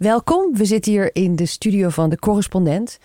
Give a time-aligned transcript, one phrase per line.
[0.00, 0.56] Welkom.
[0.56, 2.98] We zitten hier in de studio van de correspondent.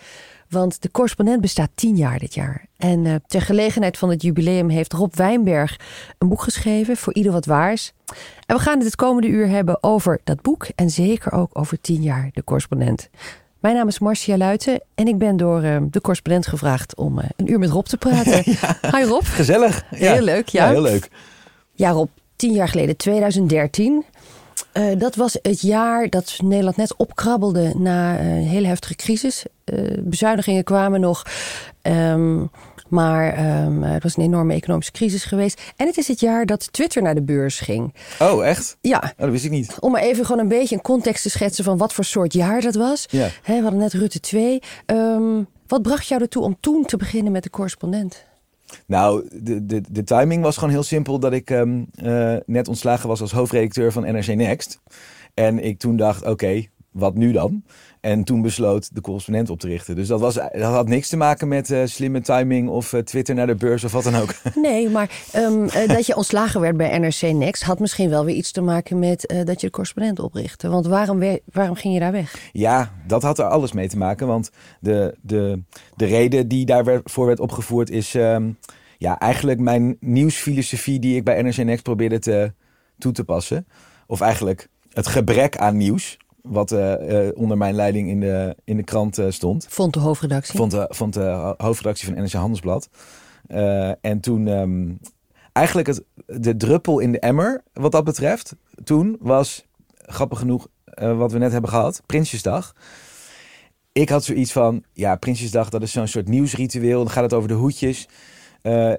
[0.49, 2.65] Want de correspondent bestaat tien jaar dit jaar.
[2.77, 5.79] En uh, ter gelegenheid van het jubileum heeft Rob Wijnberg
[6.17, 7.91] een boek geschreven voor ieder wat waars.
[8.45, 11.81] En we gaan het het komende uur hebben over dat boek en zeker ook over
[11.81, 13.09] tien jaar de correspondent.
[13.59, 17.25] Mijn naam is Marcia Luiten en ik ben door uh, de correspondent gevraagd om uh,
[17.35, 18.41] een uur met Rob te praten.
[18.61, 18.97] ja.
[18.97, 19.23] Hi Rob.
[19.23, 19.85] Gezellig.
[19.91, 20.13] Ja.
[20.13, 20.65] Heel leuk, ja.
[20.65, 20.71] ja.
[20.71, 21.09] Heel leuk.
[21.73, 24.05] Ja Rob, tien jaar geleden, 2013.
[24.77, 29.45] Uh, dat was het jaar dat Nederland net opkrabbelde na een hele heftige crisis.
[29.65, 31.25] Uh, bezuinigingen kwamen nog.
[31.81, 32.49] Um,
[32.89, 35.61] maar um, het was een enorme economische crisis geweest.
[35.75, 37.93] En het is het jaar dat Twitter naar de beurs ging.
[38.19, 38.77] Oh, echt?
[38.81, 38.97] Ja.
[38.97, 39.77] Oh, dat wist ik niet.
[39.79, 42.61] Om maar even gewoon een beetje een context te schetsen van wat voor soort jaar
[42.61, 43.05] dat was.
[43.09, 43.27] Ja.
[43.41, 44.61] He, we hadden net Rutte 2.
[44.85, 48.25] Um, wat bracht jou ertoe om toen te beginnen met de correspondent?
[48.87, 53.07] Nou, de, de, de timing was gewoon heel simpel dat ik um, uh, net ontslagen
[53.07, 54.81] was als hoofdredacteur van NRC Next.
[55.33, 57.63] En ik toen dacht, oké, wat nu dan?
[58.05, 59.95] En toen besloot de correspondent op te richten.
[59.95, 63.35] Dus dat, was, dat had niks te maken met uh, slimme timing of uh, Twitter
[63.35, 64.33] naar de beurs of wat dan ook.
[64.55, 68.35] Nee, maar um, uh, dat je ontslagen werd bij NRC Next had misschien wel weer
[68.35, 70.69] iets te maken met dat je de correspondent oprichtte.
[70.69, 72.49] Want waarom, waarom ging je daar weg?
[72.51, 74.27] Ja, dat had er alles mee te maken.
[74.27, 75.61] Want de, de,
[75.95, 78.57] de reden die daarvoor werd opgevoerd is um,
[78.97, 82.53] ja, eigenlijk mijn nieuwsfilosofie die ik bij NRC Next probeerde te,
[82.97, 83.67] toe te passen.
[84.07, 88.77] Of eigenlijk het gebrek aan nieuws wat uh, uh, onder mijn leiding in de, in
[88.77, 89.65] de krant uh, stond.
[89.69, 90.57] Vond de hoofdredactie?
[90.57, 92.89] Vond de, vond de hoofdredactie van NRC Handelsblad.
[94.01, 94.99] en toen um,
[95.51, 99.65] eigenlijk het, de druppel in de emmer, wat dat betreft, toen was,
[99.97, 102.75] grappig genoeg, wat we net hebben gehad, Prinsjesdag.
[103.91, 107.03] Ik had zoiets van, ja, Prinsjesdag, dat is zo'n soort nieuwsritueel.
[107.03, 108.07] Dan gaat het over de hoedjes.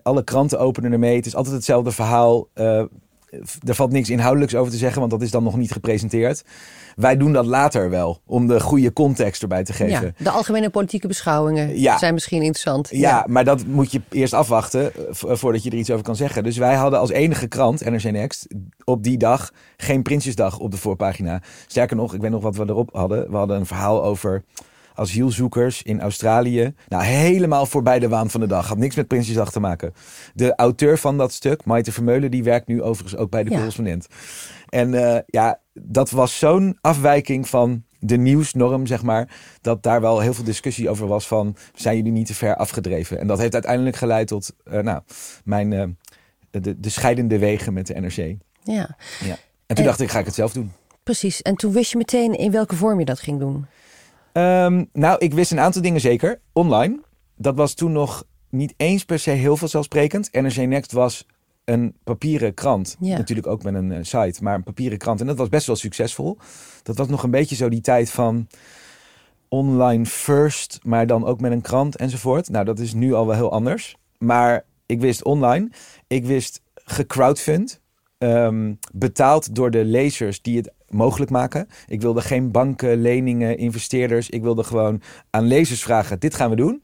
[0.03, 1.17] alle kranten openen ermee.
[1.17, 2.49] Het is altijd hetzelfde verhaal
[3.67, 6.45] er valt niks inhoudelijks over te zeggen, want dat is dan nog niet gepresenteerd.
[6.97, 10.15] Wij doen dat later wel, om de goede context erbij te geven.
[10.17, 11.99] Ja, de algemene politieke beschouwingen ja.
[11.99, 12.89] zijn misschien interessant.
[12.91, 16.43] Ja, ja, maar dat moet je eerst afwachten voordat je er iets over kan zeggen.
[16.43, 18.47] Dus wij hadden als enige krant, NRC Next,
[18.85, 21.43] op die dag geen Prinsjesdag op de voorpagina.
[21.67, 23.31] Sterker nog, ik weet nog wat we erop hadden.
[23.31, 24.45] We hadden een verhaal over
[24.97, 26.75] asielzoekers in Australië.
[26.89, 28.69] Nou, helemaal voorbij de waan van de dag.
[28.69, 29.95] Had niks met Prinsjesdag te maken.
[30.35, 33.57] De auteur van dat stuk, Maite Vermeulen, die werkt nu overigens ook bij de ja.
[33.57, 34.07] correspondent.
[34.69, 39.29] En uh, ja, dat was zo'n afwijking van de nieuwsnorm, zeg maar,
[39.61, 43.21] dat daar wel heel veel discussie over was van, zijn jullie niet te ver afgedreven?
[43.21, 45.01] En dat heeft uiteindelijk geleid tot, uh, nou,
[45.45, 45.85] mijn, uh,
[46.51, 48.37] de, de scheidende wegen met de NRC.
[48.63, 48.97] Ja.
[49.25, 49.37] ja.
[49.67, 50.73] En toen en, dacht ik, ga ik het zelf doen.
[51.03, 51.43] Precies.
[51.43, 53.67] En toen wist je meteen in welke vorm je dat ging doen?
[54.37, 56.41] Um, nou, ik wist een aantal dingen zeker.
[56.53, 57.01] Online.
[57.37, 60.33] Dat was toen nog niet eens per se heel vanzelfsprekend.
[60.33, 61.27] NRC Next was
[61.65, 62.97] een papieren krant.
[63.01, 63.17] Ja.
[63.17, 65.21] Natuurlijk ook met een uh, site, maar een papieren krant.
[65.21, 66.39] En dat was best wel succesvol.
[66.83, 68.49] Dat was nog een beetje zo die tijd van
[69.49, 72.49] online first, maar dan ook met een krant enzovoort.
[72.49, 73.97] Nou, dat is nu al wel heel anders.
[74.19, 75.71] Maar ik wist online.
[76.07, 77.81] Ik wist gecrowdfund.
[78.19, 81.69] Um, betaald door de lezers die het mogelijk maken.
[81.87, 84.31] Ik wilde geen banken, leningen, investeerders.
[84.31, 86.83] Ik wilde gewoon aan lezers vragen: dit gaan we doen.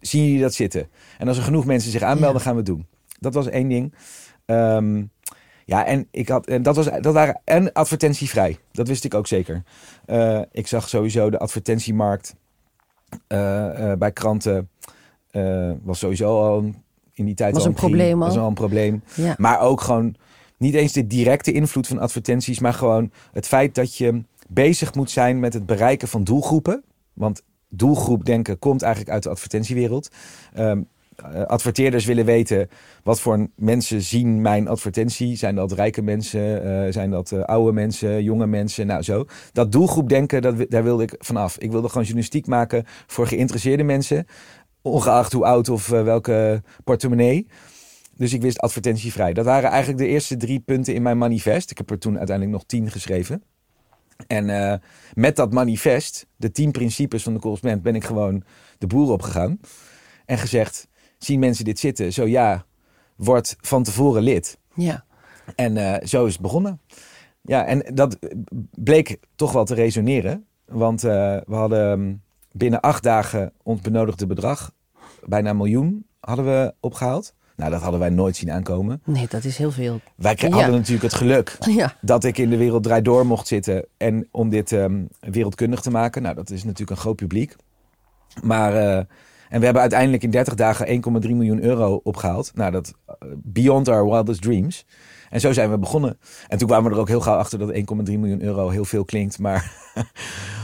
[0.00, 0.88] Zien jullie dat zitten?
[1.18, 2.42] En als er genoeg mensen zich aanmelden, ja.
[2.42, 2.86] gaan we het doen.
[3.20, 3.94] Dat was één ding.
[4.46, 5.10] Um,
[5.64, 8.58] ja, en ik had, en dat, was, dat waren en advertentievrij.
[8.72, 9.62] Dat wist ik ook zeker.
[10.06, 12.34] Uh, ik zag sowieso de advertentiemarkt
[13.28, 13.38] uh,
[13.78, 14.68] uh, bij kranten.
[15.82, 16.72] was sowieso al
[17.18, 18.18] in die tijd was al een probleem.
[18.18, 19.02] Was al een probleem.
[19.14, 19.34] Ja.
[19.38, 20.14] Maar ook gewoon
[20.58, 25.10] niet eens de directe invloed van advertenties, maar gewoon het feit dat je bezig moet
[25.10, 26.84] zijn met het bereiken van doelgroepen.
[27.12, 30.10] Want doelgroepdenken komt eigenlijk uit de advertentiewereld.
[30.58, 30.88] Um,
[31.26, 32.68] uh, adverteerders willen weten
[33.02, 35.36] wat voor mensen zien mijn advertentie.
[35.36, 36.66] Zijn dat rijke mensen?
[36.66, 38.22] Uh, zijn dat uh, oude mensen?
[38.22, 38.86] Jonge mensen?
[38.86, 39.24] Nou zo.
[39.52, 41.58] Dat doelgroepdenken, dat, daar wilde ik vanaf.
[41.58, 44.26] Ik wilde gewoon journalistiek maken voor geïnteresseerde mensen.
[44.82, 47.46] Ongeacht hoe oud of welke portemonnee.
[48.18, 49.32] Dus ik wist advertentievrij.
[49.32, 51.70] Dat waren eigenlijk de eerste drie punten in mijn manifest.
[51.70, 53.42] Ik heb er toen uiteindelijk nog tien geschreven.
[54.26, 54.74] En uh,
[55.14, 58.42] met dat manifest, de tien principes van de correspondent, ben ik gewoon
[58.78, 59.60] de boer opgegaan.
[60.24, 60.88] En gezegd,
[61.18, 62.12] zien mensen dit zitten?
[62.12, 62.64] Zo ja,
[63.16, 64.58] word van tevoren lid.
[64.74, 65.04] Ja.
[65.56, 66.80] En uh, zo is het begonnen.
[67.42, 68.18] Ja, en dat
[68.70, 70.46] bleek toch wel te resoneren.
[70.64, 71.10] Want uh,
[71.46, 72.22] we hadden
[72.52, 74.72] binnen acht dagen ons benodigde bedrag,
[75.24, 77.34] bijna een miljoen, hadden we opgehaald.
[77.58, 79.00] Nou, dat hadden wij nooit zien aankomen.
[79.04, 80.00] Nee, dat is heel veel.
[80.14, 80.48] Wij ja.
[80.48, 81.94] hadden natuurlijk het geluk ja.
[82.00, 83.86] dat ik in de wereld draai door mocht zitten.
[83.96, 86.22] En om dit um, wereldkundig te maken.
[86.22, 87.56] Nou, dat is natuurlijk een groot publiek.
[88.42, 88.96] Maar uh,
[89.48, 92.50] En we hebben uiteindelijk in 30 dagen 1,3 miljoen euro opgehaald.
[92.54, 94.86] Nou, dat uh, beyond our wildest dreams.
[95.30, 96.18] En zo zijn we begonnen.
[96.48, 99.04] En toen kwamen we er ook heel gauw achter dat 1,3 miljoen euro heel veel
[99.04, 99.38] klinkt.
[99.38, 99.72] Maar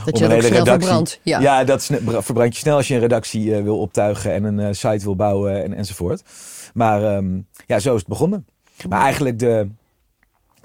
[0.05, 1.19] dat je ook snel verbrandt.
[1.23, 1.39] Ja.
[1.39, 4.67] ja, dat verbrand je snel als je een redactie uh, wil optuigen en een uh,
[4.71, 6.23] site wil bouwen en, enzovoort.
[6.73, 8.45] Maar um, ja, zo is het begonnen.
[8.89, 9.69] Maar eigenlijk de,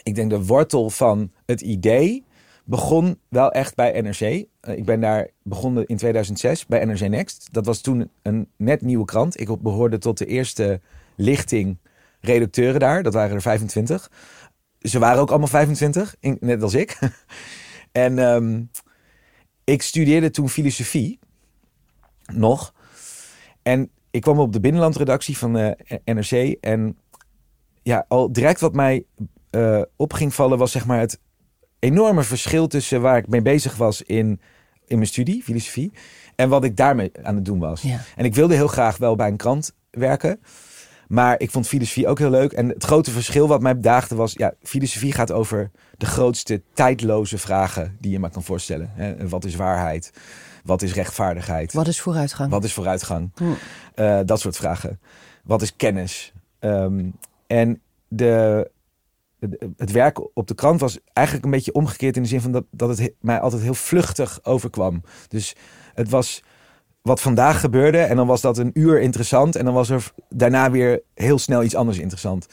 [0.02, 2.24] ik denk de wortel van het idee
[2.64, 4.20] begon wel echt bij NRC.
[4.20, 7.48] Uh, ik ben daar begonnen in 2006 bij NRC Next.
[7.50, 9.40] Dat was toen een net nieuwe krant.
[9.40, 10.80] Ik behoorde tot de eerste
[11.16, 11.78] lichting
[12.20, 13.02] redacteuren daar.
[13.02, 14.10] Dat waren er 25.
[14.78, 16.98] Ze waren ook allemaal 25, net als ik.
[17.92, 18.70] en um,
[19.64, 21.18] ik studeerde toen filosofie.
[22.32, 22.74] Nog.
[23.62, 26.56] En ik kwam op de binnenlandredactie van de NRC.
[26.60, 26.98] En
[27.82, 29.04] ja, al direct wat mij
[29.50, 31.18] uh, op ging vallen was zeg maar het
[31.78, 34.40] enorme verschil tussen waar ik mee bezig was in,
[34.86, 35.92] in mijn studie, filosofie,
[36.36, 37.82] en wat ik daarmee aan het doen was.
[37.82, 38.00] Ja.
[38.16, 40.40] En ik wilde heel graag wel bij een krant werken.
[41.10, 42.52] Maar ik vond filosofie ook heel leuk.
[42.52, 44.32] En het grote verschil wat mij bedaagde was...
[44.32, 48.90] Ja, filosofie gaat over de grootste tijdloze vragen die je maar kan voorstellen.
[49.28, 50.12] Wat is waarheid?
[50.64, 51.72] Wat is rechtvaardigheid?
[51.72, 52.50] Wat is vooruitgang?
[52.50, 53.30] Wat is vooruitgang?
[53.34, 53.44] Hm.
[53.94, 55.00] Uh, dat soort vragen.
[55.44, 56.32] Wat is kennis?
[56.60, 57.12] Um,
[57.46, 58.70] en de,
[59.76, 62.64] het werk op de krant was eigenlijk een beetje omgekeerd in de zin van dat,
[62.70, 65.02] dat het mij altijd heel vluchtig overkwam.
[65.28, 65.56] Dus
[65.94, 66.42] het was
[67.02, 70.70] wat vandaag gebeurde en dan was dat een uur interessant en dan was er daarna
[70.70, 72.46] weer heel snel iets anders interessant.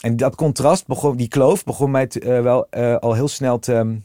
[0.00, 3.74] En dat contrast, begon, die kloof, begon mij uh, wel uh, al heel snel te
[3.74, 4.04] um,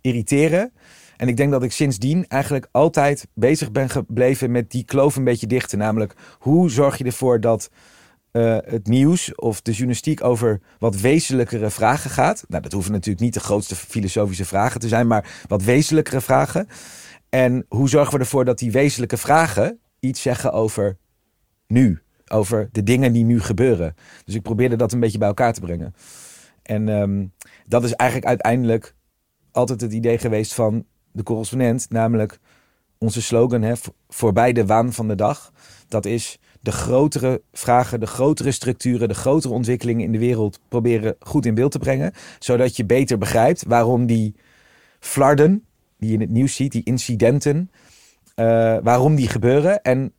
[0.00, 0.72] irriteren.
[1.16, 5.24] En ik denk dat ik sindsdien eigenlijk altijd bezig ben gebleven met die kloof een
[5.24, 5.78] beetje dichten.
[5.78, 7.70] Namelijk, hoe zorg je ervoor dat
[8.32, 12.44] uh, het nieuws of de journalistiek over wat wezenlijkere vragen gaat.
[12.48, 16.68] Nou, dat hoeven natuurlijk niet de grootste filosofische vragen te zijn, maar wat wezenlijkere vragen.
[17.34, 20.96] En hoe zorgen we ervoor dat die wezenlijke vragen iets zeggen over
[21.66, 22.02] nu?
[22.28, 23.94] Over de dingen die nu gebeuren.
[24.24, 25.94] Dus ik probeerde dat een beetje bij elkaar te brengen.
[26.62, 27.32] En um,
[27.66, 28.94] dat is eigenlijk uiteindelijk
[29.52, 31.90] altijd het idee geweest van de correspondent.
[31.90, 32.38] Namelijk
[32.98, 33.72] onze slogan, hè,
[34.08, 35.52] voorbij de waan van de dag.
[35.88, 41.16] Dat is de grotere vragen, de grotere structuren, de grotere ontwikkelingen in de wereld proberen
[41.20, 42.12] goed in beeld te brengen.
[42.38, 44.34] Zodat je beter begrijpt waarom die
[45.00, 45.64] flarden,
[46.04, 47.70] die je in het nieuws ziet, die incidenten,
[48.36, 50.12] uh, waarom die gebeuren en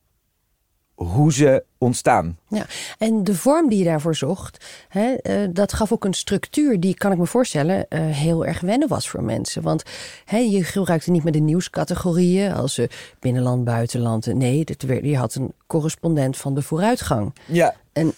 [0.95, 2.37] hoe ze ontstaan.
[2.47, 2.65] Ja,
[2.97, 6.93] en de vorm die je daarvoor zocht, hè, uh, dat gaf ook een structuur die,
[6.93, 9.61] kan ik me voorstellen, uh, heel erg wennen was voor mensen.
[9.61, 9.83] Want
[10.25, 12.87] hè, je gebruikte niet meer de nieuwscategorieën als uh,
[13.19, 14.33] binnenland, buitenland.
[14.33, 14.63] Nee,
[15.01, 17.33] je had een correspondent van de vooruitgang.
[17.45, 18.13] Ja, en,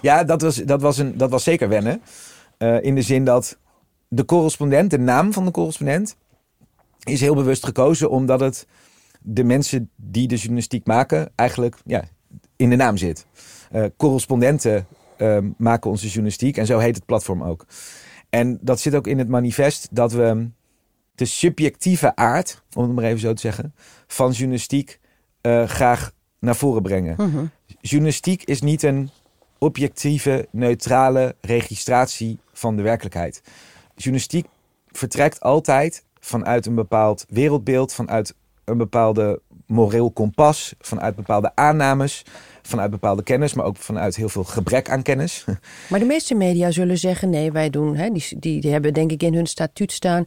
[0.00, 2.02] ja dat, was, dat, was een, dat was zeker wennen.
[2.80, 3.58] in de zin dat
[4.08, 6.16] de correspondent, de naam van de correspondent,
[7.04, 8.66] is heel bewust gekozen omdat het
[9.20, 12.04] de mensen die de journalistiek maken eigenlijk ja,
[12.56, 13.26] in de naam zit.
[13.72, 14.86] Uh, correspondenten
[15.18, 17.66] uh, maken onze journalistiek en zo heet het platform ook.
[18.30, 20.48] En dat zit ook in het manifest dat we
[21.14, 23.74] de subjectieve aard, om het maar even zo te zeggen,
[24.06, 25.00] van journalistiek
[25.42, 27.14] uh, graag naar voren brengen.
[27.18, 27.50] Mm -hmm.
[27.80, 29.10] Journalistiek is niet een
[29.58, 33.42] objectieve, neutrale registratie van de werkelijkheid.
[33.94, 34.46] Journalistiek
[34.86, 38.34] vertrekt altijd vanuit een bepaald wereldbeeld, vanuit
[38.64, 42.24] een bepaalde moreel kompas, vanuit bepaalde aannames,
[42.62, 45.44] vanuit bepaalde kennis, maar ook vanuit heel veel gebrek aan kennis.
[45.90, 49.10] Maar de meeste media zullen zeggen: nee, wij doen, hè, die, die, die hebben denk
[49.12, 50.24] ik in hun statuut staan.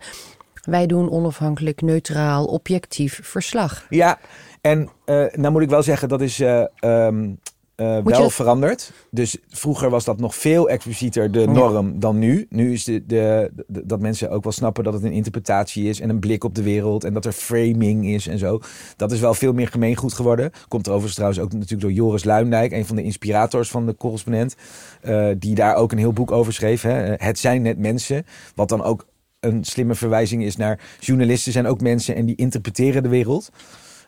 [0.63, 3.85] Wij doen onafhankelijk, neutraal, objectief verslag.
[3.89, 4.19] Ja,
[4.61, 7.39] en uh, nou moet ik wel zeggen, dat is uh, um,
[7.75, 8.91] uh, wel veranderd.
[9.11, 11.93] Dus vroeger was dat nog veel explicieter de norm ja.
[11.95, 12.45] dan nu.
[12.49, 15.99] Nu is de, de, de, dat mensen ook wel snappen dat het een interpretatie is
[15.99, 18.59] en een blik op de wereld en dat er framing is en zo.
[18.95, 20.51] Dat is wel veel meer gemeengoed geworden.
[20.67, 23.95] Komt er overigens trouwens ook natuurlijk door Joris Luindijk, een van de inspirators van de
[23.95, 24.55] correspondent,
[25.03, 26.81] uh, die daar ook een heel boek over schreef.
[26.81, 27.13] Hè?
[27.17, 28.25] Het zijn net mensen,
[28.55, 29.05] wat dan ook
[29.39, 33.49] een slimme verwijzing is naar journalisten zijn ook mensen en die interpreteren de wereld.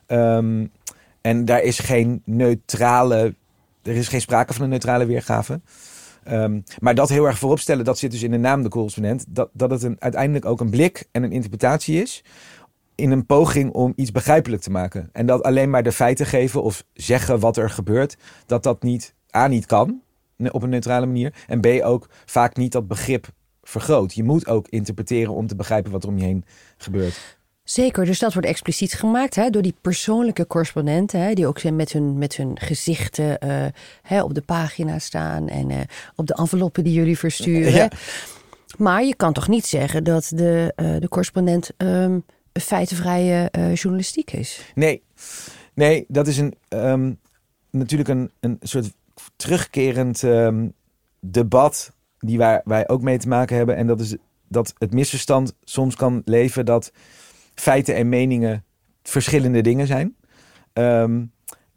[0.08, 0.72] Um,
[1.22, 3.34] en daar is geen neutrale
[3.86, 5.62] er is geen sprake van een neutrale weergave.
[6.32, 9.26] Um, maar dat heel erg voorop stellen, dat zit dus in de naam de correspondent.
[9.28, 12.24] Dat, dat het een, uiteindelijk ook een blik en een interpretatie is.
[12.96, 15.10] In een poging om iets begrijpelijk te maken.
[15.12, 18.18] En dat alleen maar de feiten geven of zeggen wat er gebeurt.
[18.46, 20.02] Dat dat niet, A, niet kan
[20.52, 21.34] op een neutrale manier.
[21.48, 23.28] En B, ook vaak niet dat begrip
[23.64, 24.14] vergroot.
[24.14, 26.46] Je moet ook interpreteren om te begrijpen wat er om je heen
[26.78, 27.38] gebeurt.
[27.66, 31.92] Zeker, dus dat wordt expliciet gemaakt hè, door die persoonlijke correspondenten, hè, die ook met
[31.92, 33.66] hun, met hun gezichten uh,
[34.02, 35.78] hè, op de pagina staan en uh,
[36.16, 37.74] op de enveloppen die jullie versturen.
[37.74, 37.90] Ja.
[38.78, 44.72] Maar je kan toch niet zeggen dat de, uh, de correspondent um, feitenvrije journalistiek is?
[44.76, 45.04] Nee.
[45.74, 47.14] Nee, dat is een, ehm,
[47.70, 48.94] natuurlijk een, een soort
[49.36, 50.68] terugkerend ehm,
[51.20, 53.76] debat die wij, wij ook mee te maken hebben.
[53.76, 54.16] En dat is
[54.48, 56.92] dat het misverstand soms kan leven dat
[57.56, 58.64] feiten en meningen
[59.04, 60.16] verschillende dingen zijn.
[60.74, 61.24] Ehm,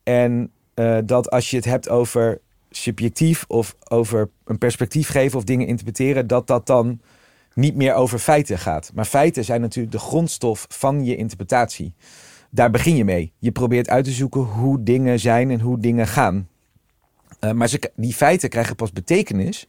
[0.02, 5.44] en eh, dat als je het hebt over subjectief of over een perspectief geven of
[5.44, 7.00] dingen interpreteren, dat dat dan
[7.54, 8.90] niet meer over feiten gaat.
[8.94, 11.94] Maar feiten zijn natuurlijk de grondstof van je interpretatie.
[12.50, 13.32] Daar begin je mee.
[13.38, 16.48] Je probeert uit te zoeken hoe dingen zijn en hoe dingen gaan.
[17.40, 19.66] Uh, maar die feiten krijgen pas betekenis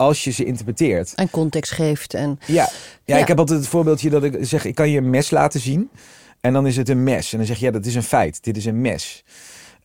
[0.00, 1.14] als je ze interpreteert.
[1.14, 2.14] En context geeft.
[2.14, 2.38] En...
[2.46, 2.68] Ja.
[3.04, 5.60] ja, ik heb altijd het voorbeeldje dat ik zeg, ik kan je een mes laten
[5.60, 5.90] zien.
[6.40, 7.32] En dan is het een mes.
[7.32, 8.44] En dan zeg je, ja, dat is een feit.
[8.44, 9.24] Dit is een mes.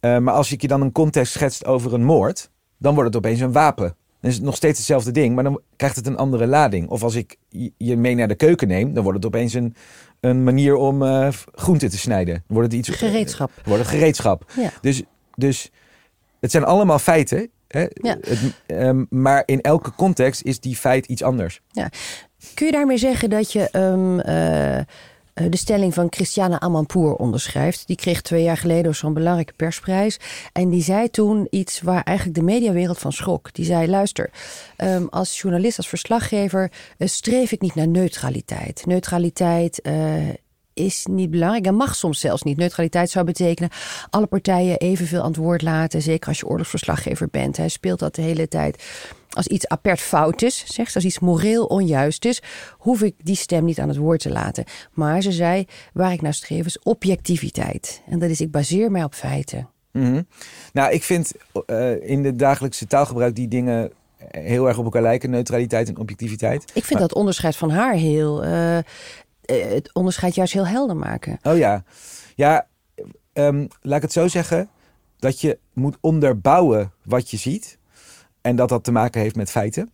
[0.01, 3.25] Uh, maar als ik je dan een context schetst over een moord, dan wordt het
[3.25, 3.95] opeens een wapen.
[4.19, 6.89] Dan is het nog steeds hetzelfde ding, maar dan krijgt het een andere lading.
[6.89, 7.37] Of als ik
[7.77, 9.75] je mee naar de keuken neem, dan wordt het opeens een,
[10.19, 12.33] een manier om uh, groenten te snijden.
[12.33, 12.97] Dan wordt het iets.
[12.97, 13.51] Gereedschap.
[13.59, 14.51] Uh, wordt het gereedschap.
[14.55, 14.71] Ja.
[14.81, 15.03] Dus,
[15.35, 15.71] dus
[16.39, 17.49] het zijn allemaal feiten.
[17.67, 17.85] Hè?
[17.93, 18.17] Ja.
[18.21, 21.61] Het, um, maar in elke context is die feit iets anders.
[21.71, 21.89] Ja.
[22.53, 27.87] Kun je daarmee zeggen dat je um, uh, de stelling van Christiane Amanpour onderschrijft?
[27.87, 30.19] Die kreeg twee jaar geleden zo'n belangrijke persprijs.
[30.51, 33.53] En die zei toen iets waar eigenlijk de mediawereld van schrok.
[33.53, 34.29] Die zei: luister,
[34.77, 38.85] um, als journalist, als verslaggever, uh, streef ik niet naar neutraliteit.
[38.85, 39.79] Neutraliteit.
[39.83, 39.93] Uh,
[40.75, 42.57] is niet belangrijk en mag soms zelfs niet.
[42.57, 43.69] Neutraliteit zou betekenen
[44.09, 46.01] alle partijen evenveel aan het woord laten.
[46.01, 47.57] Zeker als je oorlogsverslaggever bent.
[47.57, 48.83] Hij speelt dat de hele tijd.
[49.29, 52.41] Als iets apert fout is, zegt als iets moreel onjuist is,
[52.71, 54.63] hoef ik die stem niet aan het woord te laten.
[54.93, 58.01] Maar ze zei, waar ik naar streef is objectiviteit.
[58.09, 59.69] En dat is, ik baseer mij op feiten.
[59.91, 60.27] Mm -hmm.
[60.73, 61.31] Nou, ik vind
[61.67, 63.91] uh, in de dagelijkse taalgebruik die dingen
[64.31, 66.63] heel erg op elkaar lijken, neutraliteit en objectiviteit.
[66.63, 67.01] Ik vind maar...
[67.01, 68.45] dat onderscheid van haar heel.
[68.45, 68.77] Uh,
[69.45, 71.39] het onderscheid juist heel helder maken.
[71.41, 71.83] Oh ja,
[72.35, 72.67] ja,
[73.33, 74.69] um, laat ik het zo zeggen.
[75.19, 77.77] Dat je moet onderbouwen wat je ziet.
[78.41, 79.91] En dat dat te maken heeft met feiten.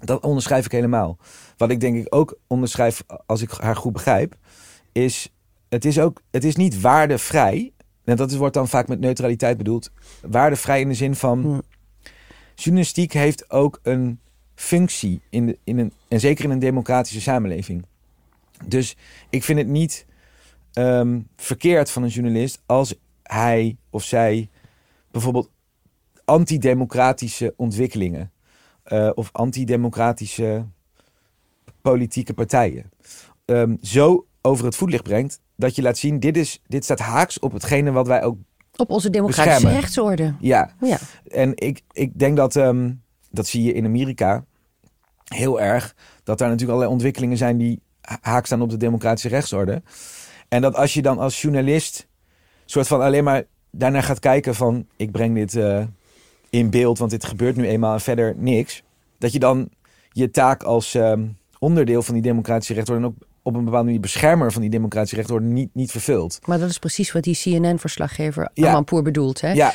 [0.00, 1.18] Dat onderschrijf ik helemaal.
[1.56, 4.36] Wat ik denk ik ook onderschrijf, als ik haar goed begrijp,
[4.92, 5.32] is
[5.68, 7.72] het is ook, het is niet waardevrij.
[8.04, 9.90] En dat wordt dan vaak met neutraliteit bedoeld.
[10.26, 11.42] Waardevrij in de zin van.
[11.42, 11.60] Hm.
[12.54, 14.20] Journalistiek heeft ook een
[14.54, 17.84] functie in, de, in een, en zeker in een democratische samenleving.
[18.66, 18.96] Dus
[19.30, 20.06] ik vind het niet
[20.72, 24.48] um, verkeerd van een journalist als hij of zij
[25.10, 25.50] bijvoorbeeld
[26.24, 28.32] antidemocratische ontwikkelingen
[28.86, 30.66] uh, of antidemocratische
[31.80, 32.90] politieke partijen
[33.44, 37.38] um, zo over het voetlicht brengt dat je laat zien: dit, is, dit staat haaks
[37.38, 38.36] op hetgene wat wij ook.
[38.76, 39.80] Op onze democratische beschermen.
[39.80, 40.34] rechtsorde.
[40.40, 40.70] Ja.
[40.80, 40.98] ja.
[41.28, 44.44] En ik, ik denk dat, um, dat zie je in Amerika
[45.24, 49.82] heel erg, dat daar natuurlijk allerlei ontwikkelingen zijn die haak staan op de democratische rechtsorde.
[50.48, 52.06] En dat als je dan als journalist
[52.64, 55.84] soort van alleen maar daarnaar gaat kijken van ik breng dit uh,
[56.50, 58.82] in beeld, want dit gebeurt nu eenmaal en verder niks.
[59.18, 59.68] Dat je dan
[60.12, 64.00] je taak als um, onderdeel van die democratische rechtsorde en ook op een bepaalde manier
[64.00, 66.38] beschermer van die democratische rechtsorde niet, niet vervult.
[66.44, 68.68] Maar dat is precies wat die CNN-verslaggever ja.
[68.68, 69.40] Amanpour bedoelt.
[69.40, 69.52] Hè?
[69.52, 69.72] Ja.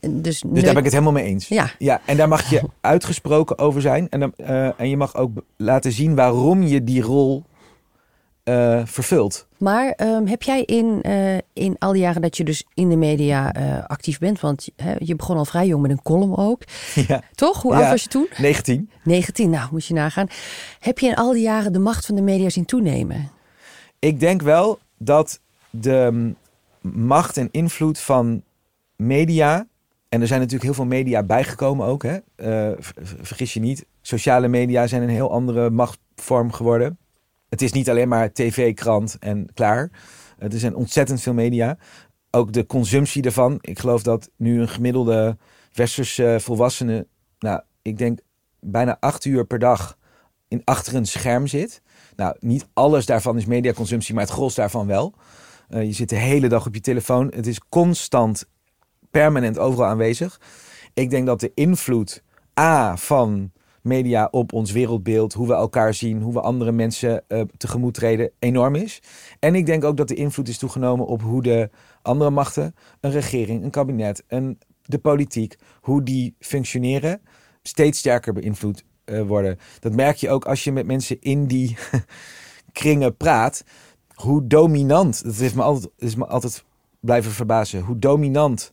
[0.00, 1.48] Dus, dus daar ben ik het helemaal mee eens.
[1.48, 1.70] Ja.
[1.78, 4.08] ja en daar mag je uitgesproken over zijn.
[4.08, 7.44] En, dan, uh, en je mag ook laten zien waarom je die rol
[8.44, 9.46] uh, vervuld.
[9.56, 12.96] Maar um, heb jij in, uh, in al die jaren dat je dus in de
[12.96, 16.62] media uh, actief bent, want hè, je begon al vrij jong met een column ook,
[17.08, 17.22] ja.
[17.34, 17.62] toch?
[17.62, 17.80] Hoe ja.
[17.80, 18.28] oud was je toen?
[18.38, 18.90] 19.
[19.04, 20.26] 19, nou moet je nagaan.
[20.78, 23.30] Heb je in al die jaren de macht van de media zien toenemen?
[23.98, 26.32] Ik denk wel dat de
[26.80, 28.42] macht en invloed van
[28.96, 29.66] media,
[30.08, 32.18] en er zijn natuurlijk heel veel media bijgekomen ook, hè?
[33.22, 36.98] vergis je niet, sociale media zijn een heel andere machtsvorm geworden.
[37.50, 39.90] Het is niet alleen maar tv, krant en klaar.
[40.38, 41.78] Er zijn ontzettend veel media.
[42.30, 43.58] Ook de consumptie ervan.
[43.60, 45.36] Ik geloof dat nu een gemiddelde
[45.72, 47.06] westerse volwassene,
[47.38, 48.18] nou, ik denk
[48.60, 49.98] bijna acht uur per dag
[50.48, 51.82] in achter een scherm zit.
[52.16, 55.14] Nou, niet alles daarvan is mediaconsumptie, maar het gros daarvan wel.
[55.70, 57.32] Uh, je zit de hele dag op je telefoon.
[57.34, 58.48] Het is constant,
[59.10, 60.40] permanent overal aanwezig.
[60.94, 62.22] Ik denk dat de invloed
[62.60, 63.52] A van
[63.82, 68.30] media op ons wereldbeeld, hoe we elkaar zien, hoe we andere mensen uh, tegemoet treden,
[68.38, 69.02] enorm is.
[69.38, 71.70] En ik denk ook dat de invloed is toegenomen op hoe de
[72.02, 77.20] andere machten, een regering, een kabinet, een, de politiek, hoe die functioneren,
[77.62, 79.58] steeds sterker beïnvloed uh, worden.
[79.80, 81.76] Dat merk je ook als je met mensen in die
[82.72, 83.64] kringen praat.
[84.14, 86.64] Hoe dominant, dat me altijd, is me altijd
[87.00, 88.72] blijven verbazen, hoe dominant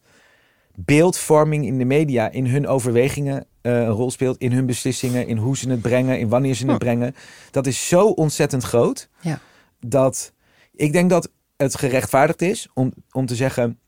[0.80, 4.38] beeldvorming in de media in hun overwegingen een rol speelt.
[4.38, 7.16] In hun beslissingen, in hoe ze het brengen, in wanneer ze het brengen.
[7.52, 9.10] Dat is zo ontzettend groot.
[9.22, 9.40] Ja.
[9.80, 10.34] Dat
[10.76, 13.80] ik denk dat het gerechtvaardigd is om, om te zeggen.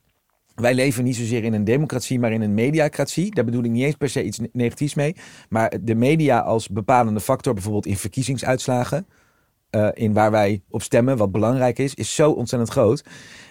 [0.54, 3.34] Wij leven niet zozeer in een democratie, maar in een mediacratie.
[3.34, 5.16] Daar bedoel ik niet eens per se iets negatiefs mee.
[5.48, 9.06] Maar de media als bepalende factor, bijvoorbeeld in verkiezingsuitslagen.
[9.70, 13.04] Uh, in waar wij op stemmen, wat belangrijk is, is zo ontzettend groot.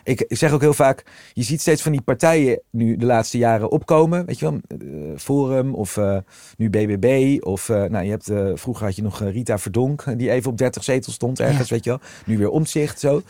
[0.04, 3.38] Ik, ik, zeg ook heel vaak, je ziet steeds van die partijen nu de laatste
[3.38, 4.26] jaren opkomen.
[4.26, 6.18] Weet je wel, uh, Forum of uh,
[6.58, 7.38] nu BBB.
[7.44, 11.16] Of nou, je hebt, vroeger had je nog Rita Verdonk, die even op 30 zetels
[11.16, 11.76] stond ergens, ja.
[11.76, 12.00] weet je wel.
[12.26, 13.22] Nu weer omzicht, zo.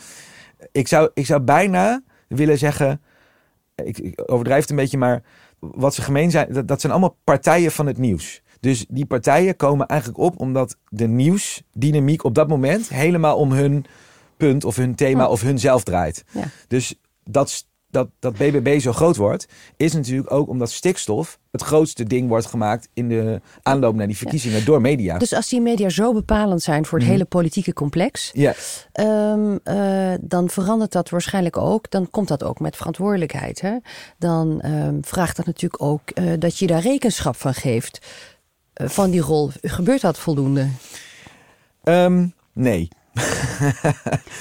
[0.72, 3.00] Ik zou, ik zou bijna willen zeggen,
[3.74, 5.22] ik, ik overdrijf het een beetje, maar
[5.58, 8.42] wat ze gemeen zijn, dat, dat zijn allemaal partijen van het nieuws.
[8.60, 13.84] Dus die partijen komen eigenlijk op omdat de nieuwsdynamiek op dat moment helemaal om hun
[14.36, 16.24] punt of hun thema of hun zelf draait.
[16.30, 16.44] Ja.
[16.68, 22.04] Dus dat, dat, dat BBB zo groot wordt, is natuurlijk ook omdat stikstof het grootste
[22.04, 24.64] ding wordt gemaakt in de aanloop naar die verkiezingen ja.
[24.64, 25.18] door media.
[25.18, 27.16] Dus als die media zo bepalend zijn voor het Mhm.
[27.16, 28.54] hele politieke complex, Ja,
[28.92, 31.90] Ehm, eh, dan verandert dat waarschijnlijk ook.
[31.90, 33.60] Dan komt dat ook met verantwoordelijkheid.
[33.60, 33.76] Hè?
[34.18, 38.06] Dan ehm, vraagt dat natuurlijk ook eh, dat je daar rekenschap van geeft.
[38.72, 39.50] Eh, van die rol.
[39.62, 40.68] Gebeurt dat voldoende?
[41.84, 42.88] Ehm, nee.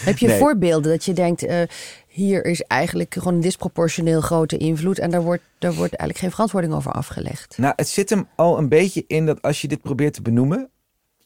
[0.06, 0.38] Heb je Nee.
[0.40, 1.44] voorbeelden dat je denkt.
[1.44, 1.62] eh,
[2.08, 5.00] hier is eigenlijk gewoon een disproportioneel grote invloed.
[5.00, 7.58] En daar wordt, daar wordt eigenlijk geen verantwoording over afgelegd.
[7.58, 10.70] Nou, het zit hem al een beetje in dat als je dit probeert te benoemen,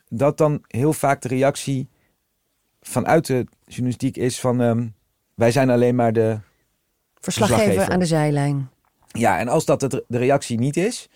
[0.10, 1.88] dat dan heel vaak de reactie
[2.82, 4.88] vanuit de journalistiek is van ehm,
[5.36, 6.38] wij zijn alleen maar de
[7.20, 7.94] Verslaggever, Verslaggever.
[7.94, 8.70] aan de zijlijn.
[9.08, 11.10] Ja, en als dat de reactie niet is,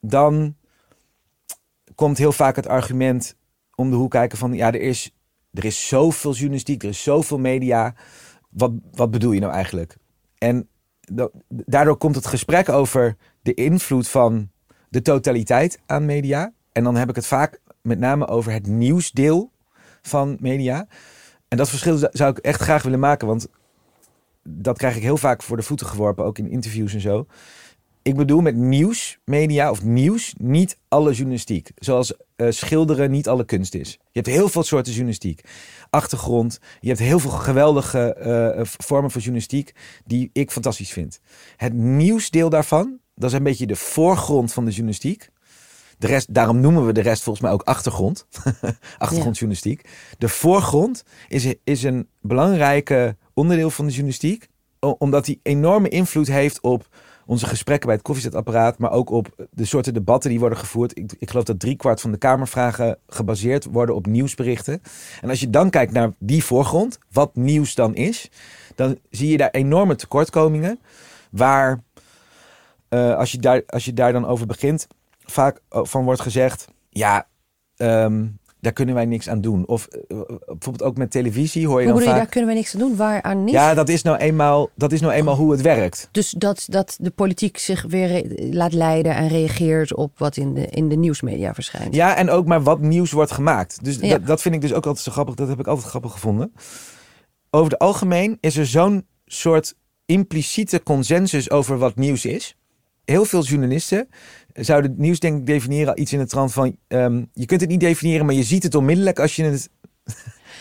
[0.00, 0.54] dan
[1.94, 3.36] komt heel vaak het argument
[3.74, 5.14] om de hoek kijken van ja, er is,
[5.52, 7.94] er is zoveel journalistiek, er is zoveel media.
[8.50, 9.96] Wat, wat bedoel je nou eigenlijk?
[10.38, 10.68] En
[11.00, 14.50] da- daardoor komt het gesprek over de invloed van
[14.88, 16.52] de totaliteit aan media.
[16.72, 19.52] En dan heb ik het vaak met name over het nieuwsdeel
[20.02, 20.86] van media.
[21.48, 23.48] En dat verschil zou ik echt graag willen maken, want
[24.42, 27.26] dat krijg ik heel vaak voor de voeten geworpen, ook in interviews en zo.
[28.02, 31.70] Ik bedoel met nieuwsmedia of nieuws niet alle journalistiek.
[31.76, 33.90] Zoals eh, schilderen niet alle kunst is.
[33.90, 35.40] Je hebt heel veel soorten journalistiek.
[35.90, 36.58] Achtergrond.
[36.80, 41.20] Je hebt heel veel geweldige eh, vormen van journalistiek die ik fantastisch vind.
[41.56, 45.28] Het nieuwsdeel daarvan, dat is een beetje de voorgrond van de journalistiek.
[45.98, 48.26] De rest, daarom noemen we de rest volgens mij ook achtergrond.
[48.98, 49.88] Achtergrondjournalistiek.
[50.18, 54.48] De voorgrond is, is een belangrijke onderdeel van de journalistiek.
[54.98, 56.88] Omdat die enorme invloed heeft op
[57.26, 58.78] onze gesprekken bij het koffiezetapparaat.
[58.78, 60.98] Maar ook op de soorten debatten die worden gevoerd.
[60.98, 64.82] Ik, ik geloof dat driekwart van de Kamervragen gebaseerd worden op nieuwsberichten.
[65.20, 68.30] En als je dan kijkt naar die voorgrond, wat nieuws dan is.
[68.74, 70.80] Dan zie je daar enorme tekortkomingen.
[71.30, 71.82] Waar,
[72.88, 74.86] eh, als, je daar, als je daar dan over begint,
[75.20, 77.28] vaak van wordt gezegd: ja,
[77.76, 78.26] ehm,
[78.62, 79.66] daar kunnen wij niks aan doen.
[79.66, 79.98] Of eh,
[80.28, 82.18] bijvoorbeeld ook met televisie hoor je Hoe dan bedoel je, vaak.
[82.22, 82.96] daar kunnen we niks aan doen?
[82.96, 83.54] Waaraan niet?
[83.54, 86.08] Ja, dat is, nou eenmaal, dat is nou eenmaal hoe het werkt.
[86.12, 90.66] Dus dat, dat de politiek zich weer laat leiden en reageert op wat in de,
[90.66, 91.94] in de nieuwsmedia verschijnt.
[91.94, 93.84] Ja, en ook maar wat nieuws wordt gemaakt.
[93.84, 94.08] Dus Ja.
[94.08, 95.34] dat, dat vind ik dus ook altijd zo grappig.
[95.34, 96.52] Dat heb ik altijd grappig gevonden.
[97.50, 99.74] Over het algemeen is er zo'n soort
[100.06, 102.56] impliciete consensus over wat nieuws is.
[103.04, 104.08] Heel veel journalisten
[104.54, 106.76] zouden nieuws denk ik definiëren iets in de trant van...
[106.88, 109.60] ehm, je kunt het niet definiëren, maar je ziet het onmiddellijk als je het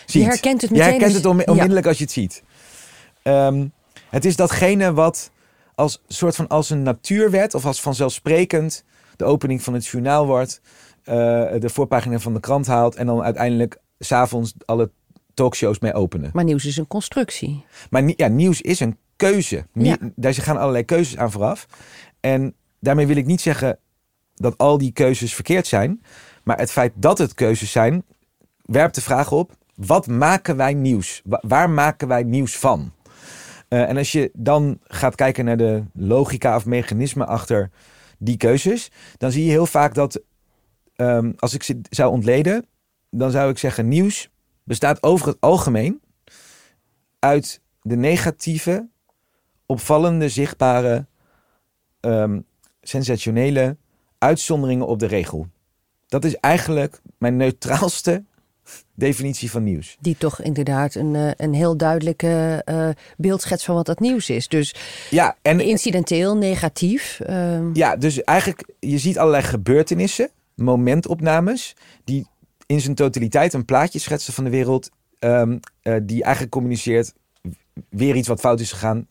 [0.06, 0.22] ziet.
[0.22, 1.52] Je herkent het Je herkent dus- het ja.
[1.52, 2.44] onmiddellijk als je het ziet.
[3.22, 3.68] Ehm,
[4.10, 5.32] het is datgene wat
[5.76, 8.84] als soort van als een natuurwet of als vanzelfsprekend
[9.16, 10.62] de opening van het journaal wordt,
[11.04, 11.16] eh,
[11.60, 14.92] de voorpagina van de krant haalt en dan uiteindelijk s'avonds alle
[15.34, 16.30] talkshows mee openen.
[16.34, 17.66] Maar nieuws is een constructie.
[17.90, 19.66] Maar ja, nieuws is een keuze.
[19.74, 19.98] Nie- Ja.
[20.16, 21.68] Daar gaan allerlei keuzes aan vooraf.
[22.22, 23.78] En daarmee wil ik niet zeggen
[24.36, 26.04] dat al die keuzes verkeerd zijn.
[26.44, 28.04] Maar het feit dat het keuzes zijn,
[28.62, 31.22] werpt de vraag op: wat maken wij nieuws?
[31.26, 32.94] Wa- waar maken wij nieuws van?
[33.68, 37.70] Eh, en als je dan gaat kijken naar de logica of mechanismen achter
[38.18, 40.22] die keuzes, dan zie je heel vaak dat
[40.96, 42.66] ehm, als ik ze zou ontleden,
[43.10, 44.30] dan zou ik zeggen: nieuws
[44.64, 46.02] bestaat over het algemeen
[47.20, 48.90] uit de negatieve,
[49.66, 51.06] opvallende, zichtbare,
[52.02, 52.40] ehm,
[52.82, 53.78] sensationele
[54.18, 55.48] uitzonderingen op de regel.
[56.08, 58.24] Dat is eigenlijk mijn neutraalste
[58.96, 59.98] definitie van nieuws.
[60.00, 64.30] Die toch inderdaad een, eh, een heel duidelijke eh beeld schetst van wat dat nieuws
[64.30, 64.48] is.
[64.48, 64.76] Dus
[65.10, 67.20] Ja, en incidenteel, negatief.
[67.20, 72.28] ehm, ja, dus eigenlijk, je ziet allerlei gebeurtenissen, momentopnames, die
[72.66, 77.14] in zijn totaliteit een plaatje schetsen van de wereld, ehm, eh, die eigenlijk communiceert
[77.90, 79.08] weer iets wat fout is gegaan.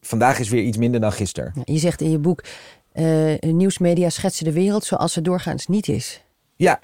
[0.00, 1.52] Vandaag is weer iets minder dan gisteren.
[1.64, 2.42] Je zegt in je boek,
[2.92, 6.24] eh, nieuwsmedia schetsen de wereld zoals ze doorgaans niet is.
[6.56, 6.80] Ja,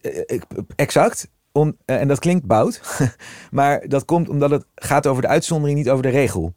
[0.00, 0.40] eh, eh,
[0.76, 1.28] exact.
[1.52, 2.80] om, en dat klinkt bout,
[3.50, 6.54] maar dat komt omdat het gaat over de uitzondering, niet over de regel.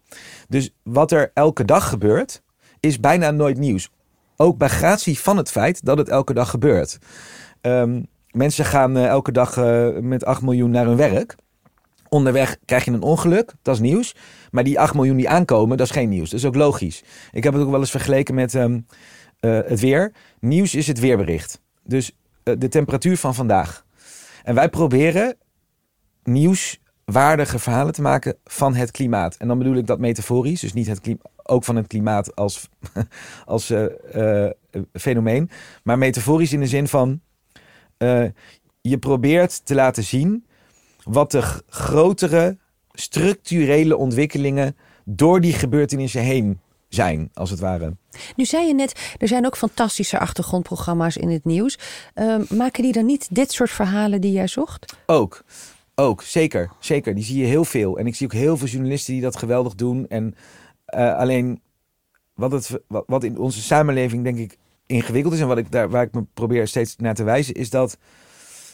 [0.49, 2.41] Dus wat er elke dag gebeurt,
[2.79, 3.89] is bijna nooit nieuws.
[4.35, 6.97] Ook bij gratie van het feit dat het elke dag gebeurt.
[7.61, 8.01] Ehm,
[8.31, 9.55] mensen gaan elke dag
[10.01, 11.35] met 8 miljoen naar hun werk.
[12.13, 14.15] Onderweg krijg je een ongeluk, dat is nieuws.
[14.51, 16.29] Maar die 8 miljoen die aankomen, dat is geen nieuws.
[16.29, 17.03] Dat is ook logisch.
[17.31, 18.79] Ik heb het ook wel eens vergeleken met ehm,
[19.39, 20.11] eh, het weer.
[20.39, 21.61] Nieuws is het weerbericht.
[21.83, 22.11] Dus
[22.43, 23.85] de temperatuur van vandaag.
[24.43, 25.35] En wij proberen
[26.23, 29.35] nieuwswaardige verhalen te maken van het klimaat.
[29.35, 32.69] En dan bedoel ik dat metaforisch, dus niet het ook van het klimaat als,
[33.45, 34.49] als uh,
[34.93, 35.49] fenomeen,
[35.83, 37.21] maar metaforisch in de zin van
[38.81, 40.45] je probeert te laten zien
[41.03, 42.57] wat de grotere
[42.91, 47.95] structurele ontwikkelingen door die gebeurtenissen heen zijn, als het ware.
[48.35, 51.79] Nu zei je net, er zijn ook fantastische achtergrondprogramma's in het nieuws.
[52.15, 54.95] Uh, maken die dan niet dit soort verhalen die jij zocht?
[55.05, 55.43] Ook.
[55.95, 56.71] Ook, zeker.
[56.79, 57.15] Zeker.
[57.15, 57.97] Die zie je heel veel.
[57.97, 60.07] En ik zie ook heel veel journalisten die dat geweldig doen.
[60.07, 60.35] En
[60.95, 61.61] uh, alleen
[62.33, 65.39] wat, het, wat, wat in onze samenleving, denk ik, ingewikkeld is.
[65.39, 67.97] En wat ik daar, waar ik me probeer steeds naar te wijzen, is dat,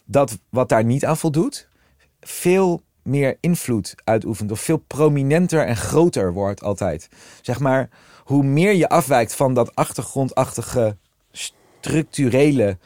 [0.06, 1.69] dat wat daar niet aan voldoet,
[2.20, 4.52] veel meer invloed uitoefent.
[4.52, 7.10] Of veel prominenter en groter wordt altijd.
[7.42, 7.90] Zeg maar,
[8.24, 10.98] hoe meer je afwijkt van dat achtergrondachtige,
[11.32, 12.78] structurele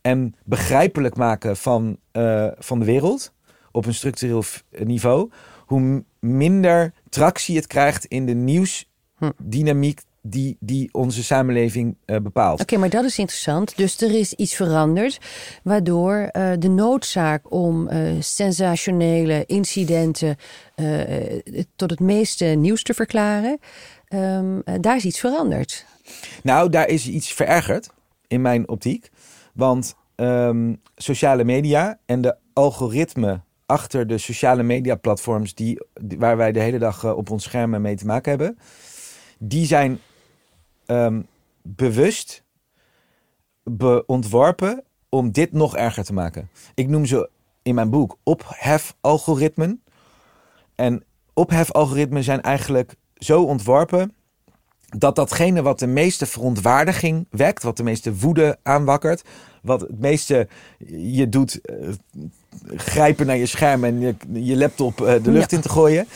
[0.00, 3.32] en begrijpelijk maken van, uh, van de wereld
[3.72, 5.30] op een structureel niveau,
[5.66, 12.60] hoe minder tractie het krijgt in de nieuwsdynamiek die, die onze samenleving uh, bepaalt.
[12.60, 13.76] Oké, maar dat is interessant.
[13.76, 15.18] Dus er is iets veranderd,
[15.62, 20.36] waardoor uh, de noodzaak om uh, sensationele incidenten
[21.76, 23.58] tot het meeste nieuws te verklaren,
[24.08, 25.86] um, daar is iets veranderd.
[26.42, 27.90] Nou, daar is iets verergerd
[28.26, 29.10] in mijn optiek.
[29.54, 35.80] Want um, sociale media en de algoritme achter de sociale media platforms die,
[36.18, 38.58] waar wij de hele dag op ons schermen mee te maken hebben,
[39.38, 39.98] die zijn
[40.90, 41.26] um,
[41.62, 42.42] bewust
[44.06, 46.48] ontworpen om dit nog erger te maken.
[46.74, 47.30] Ik noem ze
[47.62, 49.82] in mijn boek ophef-algoritmen.
[50.74, 54.12] En ophef-algoritmen zijn eigenlijk zo ontworpen
[54.98, 59.22] dat datgene wat de meeste verontwaardiging wekt, wat de meeste woede aanwakkert,
[59.62, 60.48] wat het meeste
[60.86, 61.88] je doet uh,
[62.76, 66.06] grijpen naar je scherm en je, je laptop uh, de lucht in te gooien,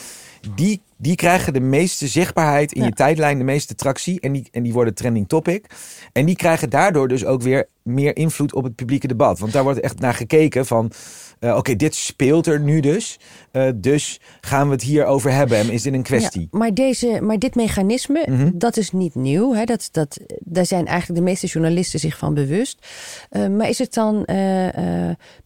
[0.55, 4.21] die die krijgen de meeste zichtbaarheid in je tijdlijn, de meeste tractie.
[4.21, 5.67] En die, en die worden trending topic.
[6.13, 9.39] En die krijgen daardoor dus ook weer meer invloed op het publieke debat.
[9.39, 10.93] Want daar wordt echt naar gekeken van...
[11.41, 13.19] Uh, Oké, dit speelt er nu dus.
[13.53, 16.41] Uh, dus gaan we het hier over hebben en is dit een kwestie?
[16.41, 18.51] Ja, maar, deze, maar dit mechanisme, mm -hmm.
[18.55, 19.55] dat is niet nieuw.
[19.55, 19.65] Hè?
[19.65, 22.87] Dat, dat, daar zijn eigenlijk de meeste journalisten zich van bewust.
[23.31, 24.27] Uh, maar is het dan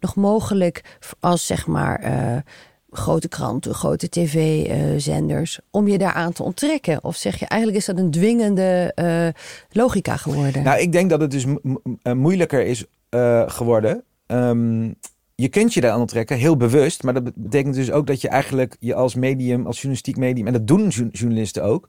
[0.00, 2.44] nog mogelijk als zeg maar
[2.90, 7.04] grote kranten, grote tv-zenders, om je daaraan te onttrekken?
[7.04, 9.28] Of zeg je eigenlijk is dat een dwingende uh,
[9.70, 10.62] logica geworden?
[10.62, 11.44] Nou, ik denk dat het dus
[12.02, 14.04] eh, moeilijker is uh, geworden.
[14.26, 14.94] Um,
[15.34, 17.02] je kunt je daaraan onttrekken, heel bewust.
[17.02, 20.52] Maar dat betekent dus ook dat je eigenlijk je als medium, als journalistiek medium, en
[20.52, 21.88] dat doen journalisten ook.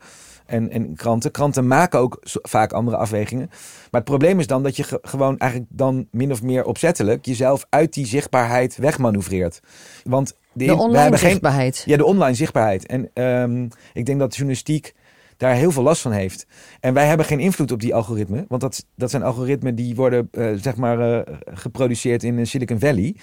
[0.50, 1.32] En, en kranten.
[1.32, 3.48] Kranten maken ook vaak andere afwegingen.
[3.92, 7.66] Maar het probleem is dan dat je gewoon eigenlijk dan min of meer opzettelijk jezelf
[7.70, 9.60] uit die zichtbaarheid wegmanoeuvreert.
[10.04, 11.78] Want de, de online zichtbaarheid.
[11.78, 12.86] Geen, ja, de online zichtbaarheid.
[12.86, 14.94] En um, ik denk dat journalistiek
[15.38, 16.48] daar heel veel last van heeft.
[16.80, 18.46] En wij hebben geen invloed op die algoritmen.
[18.48, 23.16] Want dat, dat zijn algoritmen die worden uh, zeg maar uh, geproduceerd in Silicon Valley.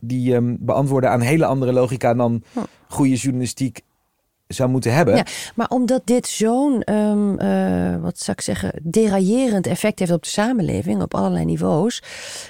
[0.00, 2.58] Die um, beantwoorden aan hele andere logica dan hm.
[2.88, 3.80] goede journalistiek
[4.54, 5.16] zou moeten hebben.
[5.16, 10.22] Ja, maar omdat dit zo'n, um, uh, wat zou ik zeggen, deraillerend effect heeft op
[10.22, 12.02] de samenleving op allerlei niveaus.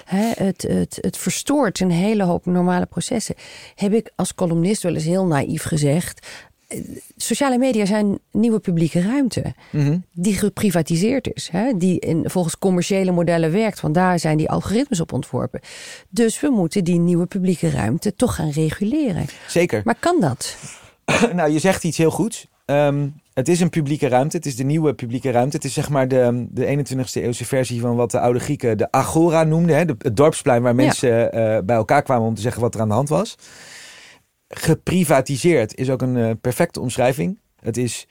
[0.05, 3.35] Hè, het, het, het verstoort een hele hoop normale processen.
[3.75, 6.27] Heb ik als columnist wel eens heel naïef gezegd.
[6.67, 6.79] Eh,
[7.17, 10.03] sociale media zijn nieuwe publieke ruimte mm -hmm.
[10.11, 11.77] die geprivatiseerd is, hè?
[11.77, 15.59] die in, volgens commerciële modellen werkt, want daar zijn die algoritmes op ontworpen.
[16.09, 19.25] Dus we moeten die nieuwe publieke ruimte toch gaan reguleren.
[19.47, 19.81] Zeker.
[19.83, 20.57] Maar kan dat?
[21.33, 22.47] nou, je zegt iets heel goeds.
[22.65, 24.37] Um, het is een publieke ruimte.
[24.37, 25.55] Het is de nieuwe publieke ruimte.
[25.55, 28.91] Het is zeg maar de, de 21ste eeuwse versie van wat de oude Grieken de
[28.91, 29.75] agora noemden.
[29.75, 29.85] Hè?
[29.85, 31.55] De, het dorpsplein waar mensen ja.
[31.57, 33.35] uh, bij elkaar kwamen om te zeggen wat er aan de hand was.
[34.47, 37.39] Geprivatiseerd is ook een uh, perfecte omschrijving.
[37.59, 38.07] Het is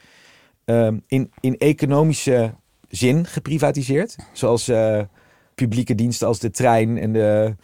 [0.65, 2.55] um, in, in economische
[2.89, 4.17] zin geprivatiseerd.
[4.33, 5.01] Zoals uh,
[5.55, 7.55] publieke diensten als de trein en de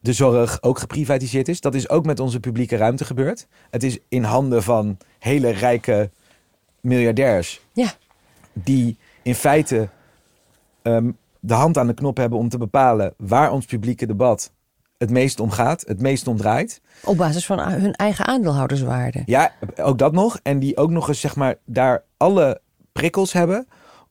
[0.00, 1.60] de zorg ook geprivatiseerd is.
[1.60, 3.46] Dat is ook met onze publieke ruimte gebeurd.
[3.70, 6.10] Het is in handen van hele rijke
[6.80, 7.60] miljardairs.
[7.72, 7.92] Ja.
[8.52, 9.88] Die in feite
[10.82, 14.52] um, de hand aan de knop hebben om te bepalen waar ons publieke debat
[14.98, 16.80] het meest om gaat, het meest om draait.
[17.04, 19.22] Op basis van hun eigen aandeelhouderswaarde.
[19.26, 20.38] Ja, ook dat nog.
[20.42, 22.60] En die ook nog eens, zeg maar, daar alle
[22.92, 23.66] prikkels hebben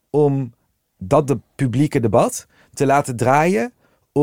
[0.10, 0.54] om
[0.98, 3.74] dat de publieke debat te laten draaien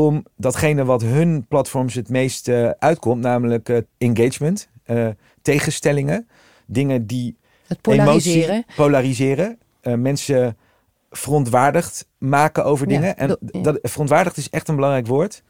[0.05, 5.07] om datgene wat hun platforms het meest uh, uitkomt, namelijk uh, engagement, uh,
[5.41, 6.27] tegenstellingen,
[6.65, 10.57] dingen die het polariseren, emotie, polariseren mensen
[11.09, 13.07] verontwaardigd maken over dingen.
[13.07, 15.43] Ja, en dat, verontwaardigd is echt een belangrijk woord.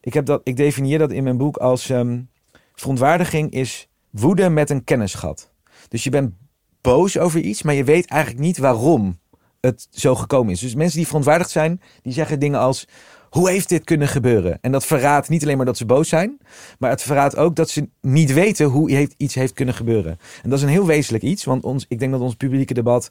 [0.00, 2.28] Ik, heb dat, ik definieer dat in mijn boek als um,
[2.74, 5.50] verontwaardiging is woede met een kennisgat.
[5.88, 6.32] Dus je bent
[6.80, 9.18] boos over iets, maar je weet eigenlijk niet waarom
[9.60, 10.60] het zo gekomen is.
[10.60, 12.88] Dus mensen die verontwaardigd zijn, die zeggen dingen als:
[13.32, 14.58] hoe heeft dit kunnen gebeuren?
[14.60, 16.38] En dat verraadt niet alleen maar dat ze boos zijn,
[16.78, 20.18] maar het verraadt ook dat ze niet weten hoe iets heeft kunnen gebeuren.
[20.42, 23.10] En dat is een heel wezenlijk iets, want ons, ik denk dat ons publieke debat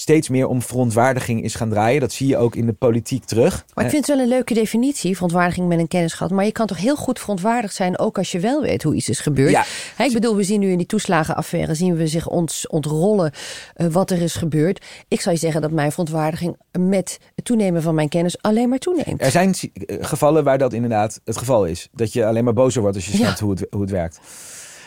[0.00, 2.00] steeds meer om verontwaardiging is gaan draaien.
[2.00, 3.64] Dat zie je ook in de politiek terug.
[3.74, 6.30] Maar ik vind het wel een leuke definitie, verontwaardiging met een kennisgat.
[6.30, 9.08] Maar je kan toch heel goed verontwaardigd zijn, ook als je wel weet hoe iets
[9.08, 9.50] is gebeurd.
[9.50, 9.64] Ja.
[10.04, 13.32] ik bedoel, we zien nu in die toeslagenaffaire, zien we zich ons ontrollen
[13.76, 14.84] uh, wat er is gebeurd.
[15.08, 18.78] Ik zou je zeggen dat mijn verontwaardiging met het toenemen van mijn kennis alleen maar
[18.78, 19.22] toeneemt.
[19.22, 21.88] Er zijn eh, gevallen waar dat inderdaad het geval is.
[21.92, 24.20] Dat je alleen maar bozer wordt als je snapt hoe, het, hoe het werkt.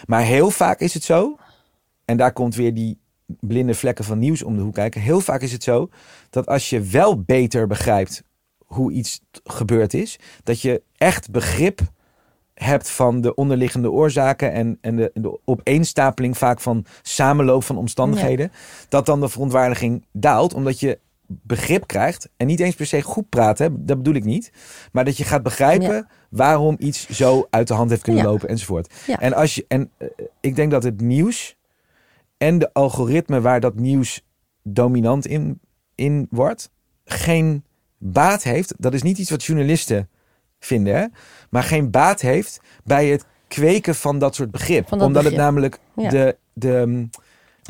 [0.05, 1.37] Maar heel vaak is het zo,
[2.05, 3.00] en daar komt weer die
[3.39, 5.01] blinde vlekken van nieuws om de hoek kijken.
[5.01, 5.89] Heel vaak is het zo
[6.29, 8.23] dat als je wel beter begrijpt
[8.65, 11.81] hoe iets gebeurd is, dat je echt begrip
[12.53, 18.51] hebt van de onderliggende oorzaken en, en de, de opeenstapeling vaak van samenloop van omstandigheden,
[18.89, 23.29] dat dan de verontwaardiging daalt, omdat je begrip krijgt en niet eens per se goed
[23.29, 24.51] praten, dat bedoel ik niet,
[24.91, 28.93] maar dat je gaat begrijpen waarom iets zo uit de hand heeft kunnen lopen enzovoort.
[29.19, 30.07] En als je en uh,
[30.39, 31.55] ik denk dat het nieuws
[32.41, 34.21] en de algoritme waar dat nieuws
[34.63, 35.59] dominant in,
[35.95, 36.69] in wordt,
[37.05, 37.63] geen
[37.97, 38.73] baat heeft.
[38.77, 40.09] Dat is niet iets wat journalisten
[40.59, 41.05] vinden, hè?
[41.49, 44.91] maar geen baat heeft bij het kweken van dat soort begrip.
[44.91, 47.07] Omdat het namelijk de, de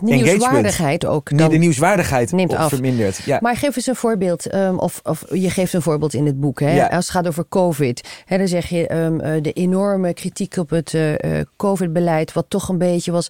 [0.02, 1.38] de nieuwswaardigheid ook.
[1.38, 2.70] De nieuwswaardigheid neemt af.
[2.70, 3.18] vermindert.
[3.18, 3.40] Ja.
[3.42, 4.54] Maar geef eens een voorbeeld.
[4.54, 6.60] Um, of, of je geeft een voorbeeld in het boek.
[6.60, 6.76] Hè?
[6.76, 6.86] Ja.
[6.86, 8.24] Als het gaat over COVID.
[8.26, 11.14] Hè, dan zeg je um, de enorme kritiek op het uh,
[11.58, 12.34] COVID-beleid.
[12.34, 13.30] Wat toch een beetje was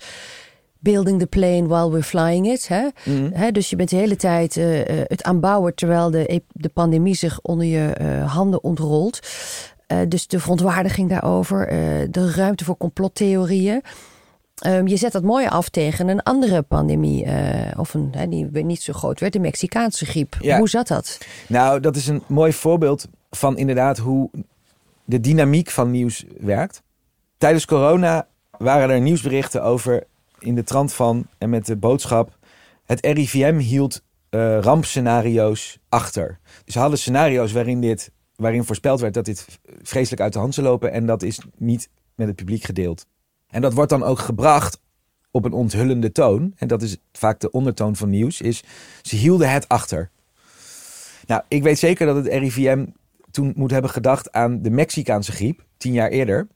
[0.81, 2.67] building the plane while we're flying it.
[2.67, 2.87] Hè?
[3.05, 3.51] Mhm.
[3.51, 7.65] dus je bent de hele tijd uh, het aanbouwen terwijl de, de pandemie zich onder
[7.65, 9.19] je uh, handen ontrolt.
[9.87, 11.67] Uh, dus de verontwaardiging daarover,
[12.11, 13.81] de ruimte voor complottheorieën.
[14.67, 17.27] Um, je zet dat mooi af tegen een andere pandemie,
[17.77, 20.37] of een die niet zo groot werd, de Mexicaanse griep.
[20.39, 20.57] Ja.
[20.57, 21.17] Hoe zat dat?
[21.47, 24.29] Nou, dat is een mooi voorbeeld van inderdaad hoe
[25.05, 26.81] de dynamiek van nieuws werkt.
[27.37, 30.03] Tijdens corona waren er nieuwsberichten over
[30.41, 32.37] in de trant van en met de boodschap:
[32.85, 36.39] het RIVM hield uh, rampscenario's achter.
[36.65, 40.53] Dus ze hadden scenario's waarin, dit, waarin voorspeld werd dat dit vreselijk uit de hand
[40.53, 40.91] zou lopen.
[40.91, 43.05] En dat is niet met het publiek gedeeld.
[43.47, 44.79] En dat wordt dan ook gebracht
[45.31, 46.53] op een onthullende toon.
[46.55, 48.41] En dat is vaak de ondertoon van nieuws.
[48.41, 48.63] Is
[49.01, 50.09] ze hielden het achter.
[51.25, 52.85] Nou, ik weet zeker dat het RIVM
[53.31, 56.47] toen moet hebben gedacht aan de Mexicaanse griep, tien jaar eerder.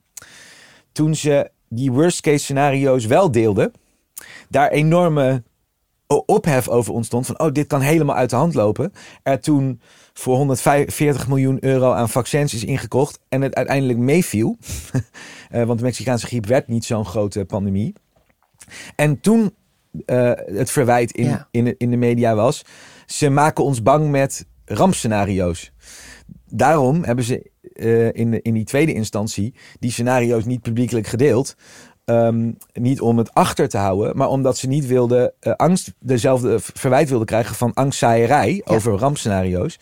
[0.91, 3.71] Toen ze die worst case scenario's wel deelden,
[4.49, 5.43] daar enorme
[6.07, 7.25] ophef over ontstond.
[7.25, 8.93] Van, oh, dit kan helemaal uit de hand lopen.
[9.23, 9.81] Er toen
[10.13, 13.19] voor 140 miljoen euro aan vaccins is ingekocht.
[13.29, 14.57] En het uiteindelijk meeviel.
[15.51, 17.93] uh, want de Mexicaanse griep werd niet zo'n grote pandemie.
[18.95, 19.55] En toen
[20.05, 22.65] uh, het verwijt in, in, in de media was...
[23.05, 25.71] ze maken ons bang met rampscenario's.
[26.45, 31.55] Daarom hebben ze uh, in, in die tweede instantie die scenario's niet publiekelijk gedeeld.
[32.05, 36.55] Um, niet om het achter te houden, maar omdat ze niet wilden uh, angst, dezelfde
[36.59, 38.75] verwijt wilden krijgen van angstzaaierij ja.
[38.75, 39.79] over rampscenario's.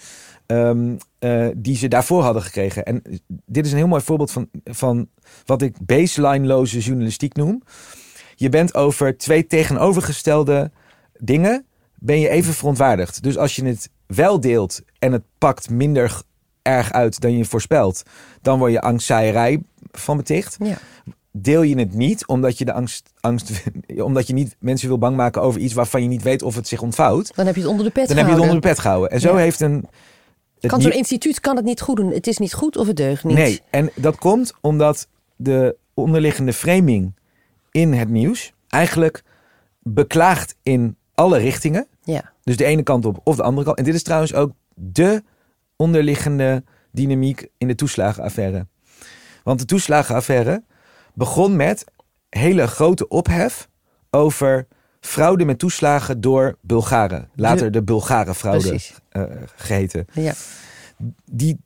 [0.47, 2.85] Um, uh, die ze daarvoor hadden gekregen.
[2.85, 3.01] En
[3.45, 5.07] dit is een heel mooi voorbeeld van, van
[5.45, 7.63] wat ik baseline-loze journalistiek noem.
[8.35, 10.71] Je bent over twee tegenovergestelde
[11.19, 11.65] dingen,
[11.95, 13.23] ben je even verontwaardigd.
[13.23, 16.21] Dus als je het wel deelt en het pakt minder
[16.63, 18.03] erg uit dan je voorspelt,
[18.41, 20.57] dan word je angstzaaierij van beticht.
[20.59, 20.77] Ja.
[21.31, 25.15] Deel je het niet omdat je de angst, angst omdat je niet mensen wil bang
[25.15, 27.35] maken over iets waarvan je niet weet of het zich ontvouwt.
[27.35, 28.17] Dan heb je het onder de pet dan gehouden.
[28.17, 29.11] heb je het onder de pet gehouden.
[29.11, 29.85] En zo heeft een.
[30.59, 32.11] Kan zo'n instituut kan het niet goed doen.
[32.11, 33.37] Het is niet goed of het deugt niet.
[33.37, 37.15] Nee, en dat komt omdat de onderliggende framing
[37.71, 39.23] in het nieuws eigenlijk
[39.79, 41.87] beklaagt in alle richtingen.
[42.03, 42.31] Ja.
[42.43, 43.77] Dus de ene kant op of de andere kant.
[43.77, 45.23] En dit is trouwens ook de
[45.75, 48.67] onderliggende dynamiek in de toeslagenaffaire.
[49.43, 50.63] Want de toeslagenaffaire
[51.13, 51.85] begon met
[52.29, 53.69] hele grote ophef
[54.09, 54.67] over
[54.99, 57.29] fraude met toeslagen door Bulgaren.
[57.35, 58.79] Later de, de Bulgaren fraude
[59.11, 59.23] uh,
[59.55, 60.05] geheten.
[60.11, 60.33] Ja.
[61.31, 61.59] Die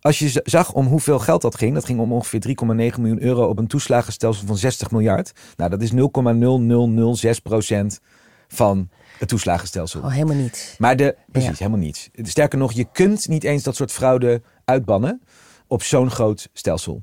[0.00, 3.48] als je zag om hoeveel geld dat ging, dat ging om ongeveer 3,9 miljoen euro
[3.48, 5.32] op een toeslagenstelsel van 60 miljard.
[5.56, 8.00] Nou, dat is 0,0006 procent
[8.48, 10.00] van het toeslagenstelsel.
[10.00, 10.74] Oh, helemaal niet.
[10.78, 12.08] Maar de, precies, helemaal niets.
[12.22, 15.22] Sterker nog, je kunt niet eens dat soort fraude uitbannen
[15.66, 17.02] op zo'n groot stelsel.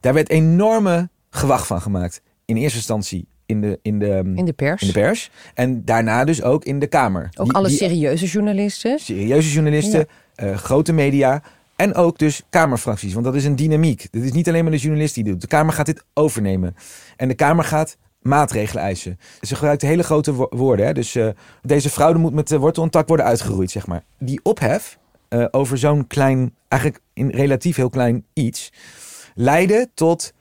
[0.00, 2.20] Daar werd enorme gewacht van gemaakt.
[2.44, 4.80] In eerste instantie in de, in de, in de, pers.
[4.82, 5.30] In de pers.
[5.54, 7.28] En daarna dus ook in de Kamer.
[7.34, 8.98] Ook alle serieuze journalisten.
[8.98, 11.42] Serieuze journalisten, eh, grote media.
[11.76, 13.12] En ook dus Kamerfracties.
[13.12, 14.08] Want dat is een dynamiek.
[14.10, 15.40] Dit is niet alleen maar de journalist die doet.
[15.40, 16.76] De Kamer gaat dit overnemen.
[17.16, 17.96] En de Kamer gaat
[18.26, 19.18] maatregelen eisen.
[19.40, 20.86] Ze gebruikt hele grote woorden.
[20.86, 20.92] Hè?
[20.92, 21.28] Dus uh,
[21.62, 24.04] deze fraude moet met de wortel en tak worden uitgeroeid, zeg maar.
[24.18, 28.72] Die ophef uh, over zo'n klein, eigenlijk in relatief heel klein iets,
[29.34, 30.32] leidde tot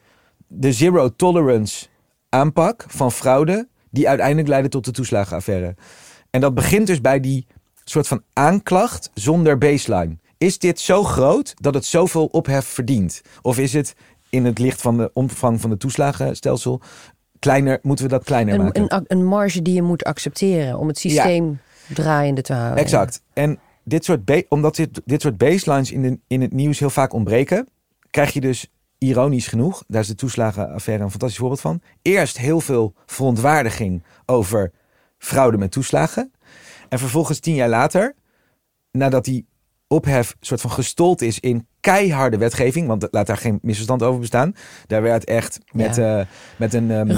[0.48, 1.88] de zero tolerance
[2.30, 5.76] aanpak van fraude, die uiteindelijk leidde tot de toeslagenaffaire.
[6.30, 7.48] En dat begint dus bij die
[7.84, 10.18] soort van aanklacht zonder baseline.
[10.38, 13.22] Is dit zo groot dat het zoveel ophef verdient?
[13.42, 13.96] Of is het
[14.30, 16.82] in het licht van de omvang van het toeslagenstelsel
[17.46, 18.86] kleiner, moeten we dat kleiner een, maken?
[18.88, 22.78] Een, een marge die je moet accepteren om het systeem draaiende te houden.
[22.78, 23.22] Exact.
[23.34, 27.14] En dit soort omdat dit, dit soort baselines in, de, in het nieuws heel vaak
[27.14, 27.68] ontbreken,
[28.10, 31.82] krijg je dus ironisch genoeg, daar is de toeslagenaffaire een fantastisch voorbeeld van.
[32.02, 34.72] Eerst heel veel verontwaardiging over
[35.18, 36.32] fraude met toeslagen.
[36.90, 38.16] En vervolgens tien jaar later,
[38.92, 39.46] nadat die
[39.88, 44.56] ophef soort van gestold is in keiharde wetgeving, want laat daar geen misverstand over bestaan.
[44.88, 46.20] Daar werd echt met, ja.
[46.20, 47.12] uh, met een um,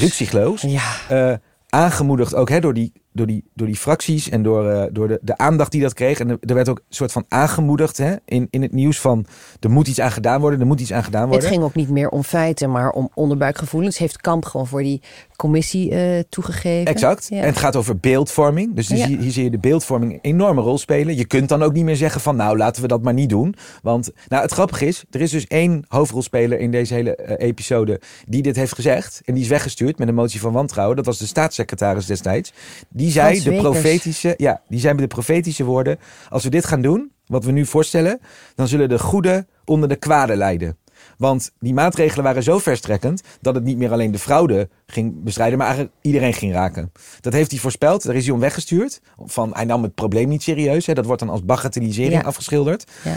[0.00, 0.92] ruksigloos, ja.
[1.10, 1.36] Uh,
[1.68, 5.18] aangemoedigd ook hè, door die door die, door die fracties en door, uh, door de,
[5.22, 6.18] de aandacht die dat kreeg.
[6.18, 9.26] En er werd ook een soort van aangemoedigd hè, in, in het nieuws van
[9.60, 11.40] er moet iets aan gedaan worden, er moet iets aan gedaan worden.
[11.40, 13.98] Het ging ook niet meer om feiten, maar om onderbuikgevoelens.
[13.98, 15.02] Heeft Kamp gewoon voor die
[15.36, 16.92] commissie uh, toegegeven.
[16.92, 17.26] Exact.
[17.28, 17.40] Ja.
[17.40, 18.74] En het gaat over beeldvorming.
[18.74, 19.06] Dus, dus ja.
[19.06, 21.16] hier, hier, zie je de beeldvorming een enorme rol spelen.
[21.16, 23.54] Je kunt dan ook niet meer zeggen van nou laten we dat maar niet doen.
[23.82, 28.00] Want nou, het grappige is, er is dus één hoofdrolspeler in deze hele uh, episode
[28.28, 29.20] die dit heeft gezegd.
[29.24, 30.96] En die is weggestuurd met een motie van wantrouwen.
[30.96, 32.52] Dat was de staatssecretaris destijds.
[32.88, 36.82] Die die zei de profetische, ja, die zei de profetische woorden: als we dit gaan
[36.82, 38.20] doen, wat we nu voorstellen,
[38.54, 40.78] dan zullen de goede onder de kwade lijden.
[41.18, 45.58] Want die maatregelen waren zo verstrekkend dat het niet meer alleen de fraude ging bestrijden,
[45.58, 46.92] maar eigenlijk iedereen ging raken.
[47.20, 48.02] Dat heeft hij voorspeld.
[48.02, 49.00] Daar is hij om weggestuurd.
[49.24, 50.86] Van, hij nam het probleem niet serieus.
[50.86, 50.94] Hè.
[50.94, 52.28] Dat wordt dan als bagatellisering ja.
[52.28, 52.90] afgeschilderd.
[53.04, 53.16] Ja.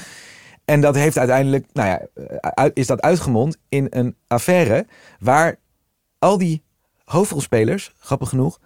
[0.66, 4.86] En dat heeft uiteindelijk, nou ja, is dat uitgemond in een affaire
[5.20, 5.56] waar
[6.20, 6.64] al die
[7.04, 8.60] hoofdrolspelers, grappig genoeg,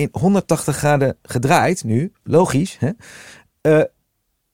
[0.00, 2.90] in 180 graden gedraaid nu, logisch, hè,
[3.62, 3.84] uh,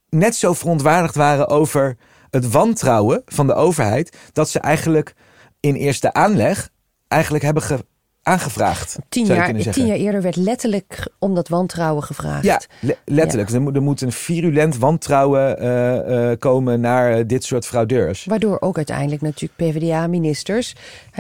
[0.09, 1.97] net zo verontwaardigd waren over
[2.31, 5.15] het wantrouwen van de overheid, dat ze eigenlijk
[5.61, 6.71] in eerste aanleg
[7.09, 7.85] eigenlijk hebben ge
[8.27, 8.99] aangevraagd.
[9.09, 12.45] Tien jaar, tien jaar eerder werd letterlijk om dat wantrouwen gevraagd.
[12.45, 13.51] Ja, le letterlijk.
[13.51, 13.61] Ja.
[13.61, 18.25] Er, er, moet een virulent wantrouwen uh, uh, komen naar dit soort fraudeurs.
[18.25, 20.75] Waardoor ook uiteindelijk natuurlijk PvdA-ministers,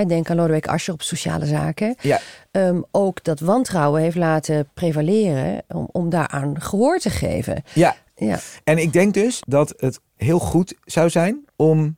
[0.07, 2.21] denk aan Lodewijk Asscher op sociale zaken, ja.
[2.57, 7.63] Um, ook dat wantrouwen heeft laten prevaleren om, om daaraan gehoor te geven.
[7.75, 7.97] Ja.
[8.15, 11.97] ja, en ik denk dus dat het heel goed zou zijn om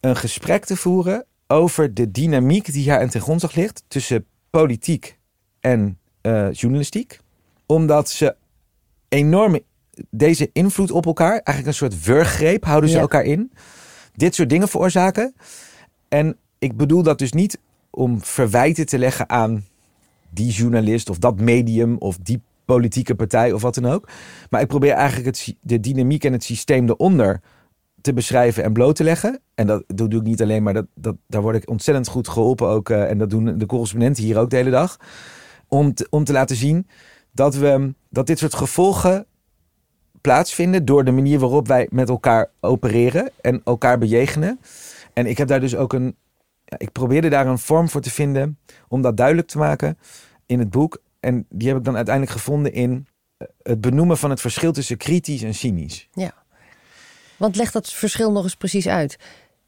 [0.00, 5.18] een gesprek te voeren over de dynamiek die hier ten grondslag ligt tussen politiek
[5.60, 7.20] en uh, journalistiek.
[7.66, 8.36] Omdat ze
[9.08, 9.62] enorme
[10.10, 13.02] deze invloed op elkaar, eigenlijk een soort wurggreep houden ze ja.
[13.02, 13.52] elkaar in.
[14.14, 15.34] Dit soort dingen veroorzaken.
[16.08, 17.58] En ik bedoel dat dus niet
[17.98, 19.64] om verwijten te leggen aan
[20.30, 24.08] die journalist of dat medium of die politieke partij of wat dan ook.
[24.50, 27.40] Maar ik probeer eigenlijk het, de dynamiek en het systeem eronder
[28.00, 29.40] te beschrijven en bloot te leggen.
[29.54, 32.68] En dat, doe ik niet alleen, maar dat, dat, daar word ik ontzettend goed geholpen
[32.68, 32.88] ook.
[32.88, 34.96] Uh, en dat doen de correspondenten hier ook de hele dag.
[35.68, 36.86] Om te, om te laten zien
[37.32, 39.26] dat, we, dat dit soort gevolgen
[40.20, 44.60] plaatsvinden door de manier waarop wij met elkaar opereren en elkaar bejegenen.
[45.12, 46.16] En ik heb daar dus ook een.
[46.76, 49.98] Ik probeerde daar een vorm voor te vinden om dat duidelijk te maken
[50.46, 51.02] in het boek.
[51.20, 53.06] En die heb ik dan uiteindelijk gevonden in
[53.62, 56.08] het benoemen van het verschil tussen kritisch en cynisch.
[56.12, 56.32] Ja.
[57.36, 59.18] Want leg dat verschil nog eens precies uit.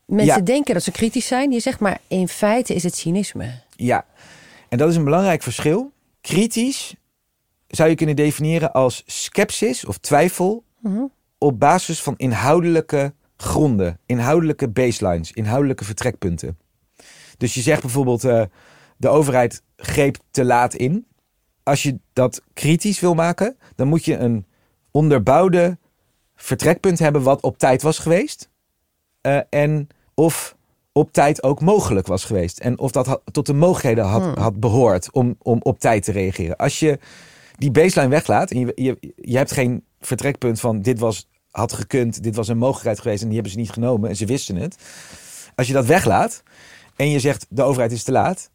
[0.07, 0.41] Mensen ja.
[0.41, 1.51] denken dat ze kritisch zijn.
[1.51, 3.51] Je zegt maar in feite is het cynisme.
[3.77, 4.07] Ja,
[4.69, 5.93] en dat is een belangrijk verschil.
[6.21, 6.95] Kritisch
[7.67, 11.13] zou je kunnen definiëren als sceptisch of twijfel mm -hmm.
[11.39, 16.59] op basis van inhoudelijke gronden, inhoudelijke baselines, inhoudelijke vertrekpunten.
[17.41, 18.43] Dus je zegt bijvoorbeeld, uh,
[18.97, 21.07] de overheid greep te laat in.
[21.63, 24.47] Als je dat kritisch wil maken, dan moet je een
[24.91, 25.79] onderbouwde
[26.37, 28.51] vertrekpunt hebben wat op tijd was geweest.
[29.23, 30.57] Uh, en of
[30.93, 32.59] op tijd ook mogelijk was geweest.
[32.59, 34.37] En of dat had, tot de mogelijkheden had, Hmm.
[34.37, 36.57] had behoord om, om op tijd te reageren.
[36.57, 36.99] Als je
[37.57, 42.23] die baseline weglaat en je, je, je hebt geen vertrekpunt van dit was had gekund.
[42.23, 44.77] Dit was een mogelijkheid geweest en die hebben ze niet genomen en ze wisten het.
[45.55, 46.43] Als je dat weglaat
[47.01, 48.51] en je zegt de overheid is te laat.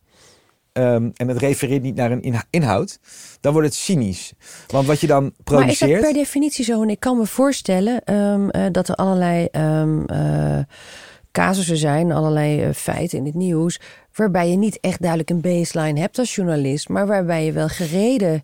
[0.71, 2.99] ehm, en het refereert niet naar een inhoud,
[3.41, 4.33] dan wordt het cynisch.
[4.67, 5.91] Want wat je dan Maar is produceert.
[5.91, 6.81] dat per definitie zo?
[6.81, 10.59] En ik kan me voorstellen ehm, eh, dat er allerlei ehm, eh,
[11.31, 13.79] casussen zijn, allerlei eh, feiten in het nieuws,
[14.13, 18.43] waarbij je niet echt duidelijk een baseline hebt als journalist, maar waarbij je wel gereden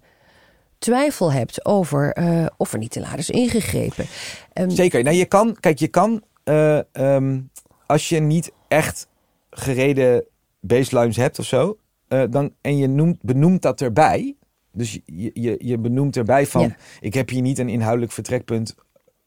[0.78, 2.16] twijfel hebt over
[2.58, 4.06] of er niet te laat is ingegrepen.
[4.68, 5.04] Zeker.
[5.04, 6.24] Nou, je kan, kijk, je kan,
[7.86, 9.10] als je niet echt
[9.52, 10.26] gereden
[10.60, 11.78] baselines hebt of zo,
[12.08, 14.36] eh, dan, en je noemt, benoemt dat erbij.
[14.74, 16.76] Dus je, je, je benoemt erbij van, Ja.
[17.00, 18.76] ik heb hier niet een inhoudelijk vertrekpunt.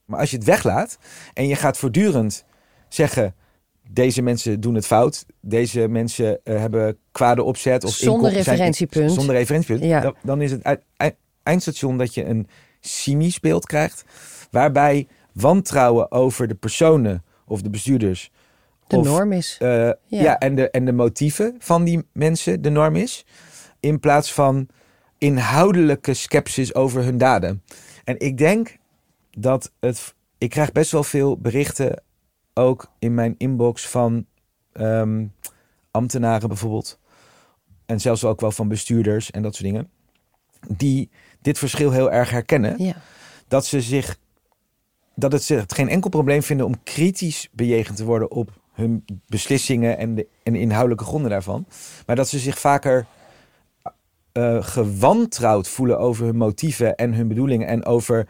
[0.05, 0.99] Maar als je het weglaat
[1.35, 2.45] en je gaat voortdurend
[2.89, 3.35] zeggen,
[3.91, 5.27] deze mensen doen het fout.
[5.41, 7.85] Deze mensen eh, hebben kwade opzet.
[7.85, 9.13] Of Zonder zijn- referentiepunt.
[9.13, 9.85] Zonder referentiepunt.
[9.85, 10.01] Ja.
[10.01, 12.49] Dan, dan is het ei- ei- eindstation dat je een
[12.81, 14.05] cynisch beeld krijgt.
[14.51, 18.31] Waarbij wantrouwen over de personen of de bestuurders.
[18.87, 19.57] De of, norm is.
[19.61, 20.39] eh, ja.
[20.39, 23.25] en, de, en de motieven van die mensen de norm is.
[23.81, 24.69] In plaats van
[25.19, 27.63] inhoudelijke sceptisch over hun daden.
[28.05, 28.77] En ik denk
[29.31, 30.15] dat het.
[30.39, 32.03] Ik krijg best wel veel berichten
[32.55, 34.27] ook in mijn inbox van
[34.73, 35.27] ehm,
[35.91, 36.99] ambtenaren bijvoorbeeld.
[37.87, 39.91] En zelfs ook wel van bestuurders en dat soort dingen.
[40.77, 41.11] Die
[41.41, 42.95] dit verschil heel erg herkennen Ja.
[43.49, 44.17] dat ze zich
[45.15, 49.99] dat het zich geen enkel probleem vinden om kritisch bejegend te worden op hun beslissingen
[49.99, 51.67] en de, en de inhoudelijke gronden daarvan.
[52.07, 53.07] Maar dat ze zich vaker
[54.33, 58.29] eh, gewantrouwd voelen over hun motieven en hun bedoelingen en over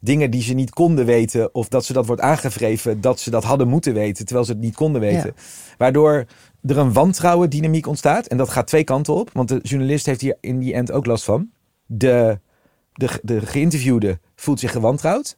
[0.00, 3.44] dingen die ze niet konden weten of dat ze dat wordt aangevreven dat ze dat
[3.44, 5.34] hadden moeten weten terwijl ze het niet konden weten.
[5.78, 6.24] Waardoor
[6.62, 10.20] er een wantrouwen dynamiek ontstaat en dat gaat twee kanten op, want de journalist heeft
[10.20, 11.50] hier in die end ook last van.
[11.86, 12.38] De,
[12.92, 15.36] de, de geïnterviewde voelt zich gewantrouwd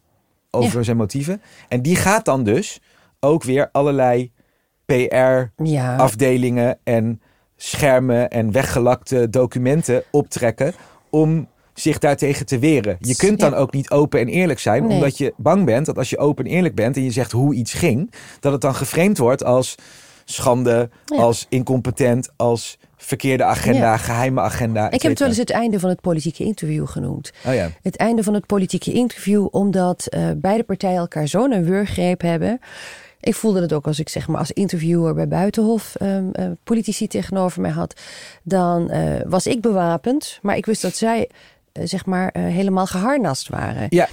[0.49, 2.81] over zijn motieven en die gaat dan dus
[3.19, 4.31] ook weer allerlei
[4.85, 5.95] PR Ja.
[5.95, 7.21] afdelingen en
[7.57, 10.73] schermen en weggelakte documenten optrekken
[11.09, 12.97] om zich daartegen te weren.
[12.99, 13.57] Je kunt dan Ja.
[13.57, 14.95] ook niet open en eerlijk zijn, Nee.
[14.95, 17.53] omdat je bang bent dat als je open en eerlijk bent en je zegt hoe
[17.53, 19.75] iets ging, dat het dan geframed wordt als
[20.25, 21.17] schande, Ja.
[21.17, 23.97] als incompetent, als verkeerde agenda, Ja.
[23.97, 24.91] geheime agenda.
[24.91, 27.31] Ik heb het wel eens het einde van het politieke interview genoemd.
[27.47, 27.69] Oh ja.
[27.81, 32.59] Het einde van het politieke interview, omdat eh, beide partijen elkaar zo'n wurggreep hebben.
[33.23, 37.07] Ik voelde het ook als ik zeg maar als interviewer bij Buitenhof ehm, eh, politici
[37.07, 38.01] tegenover mij had.
[38.43, 41.29] Dan eh, was ik bewapend, maar ik wist dat zij
[41.71, 43.87] eh, zeg maar helemaal geharnast waren.
[43.89, 44.07] Ja,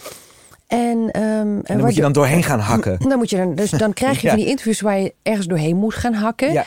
[0.66, 2.98] En, ehm, en dan moet je dan doorheen gaan hakken.
[3.08, 4.32] dan moet je dan, dus dan krijg je Ja.
[4.32, 6.52] van die interviews waar je ergens doorheen moet gaan hakken.
[6.52, 6.64] Ja.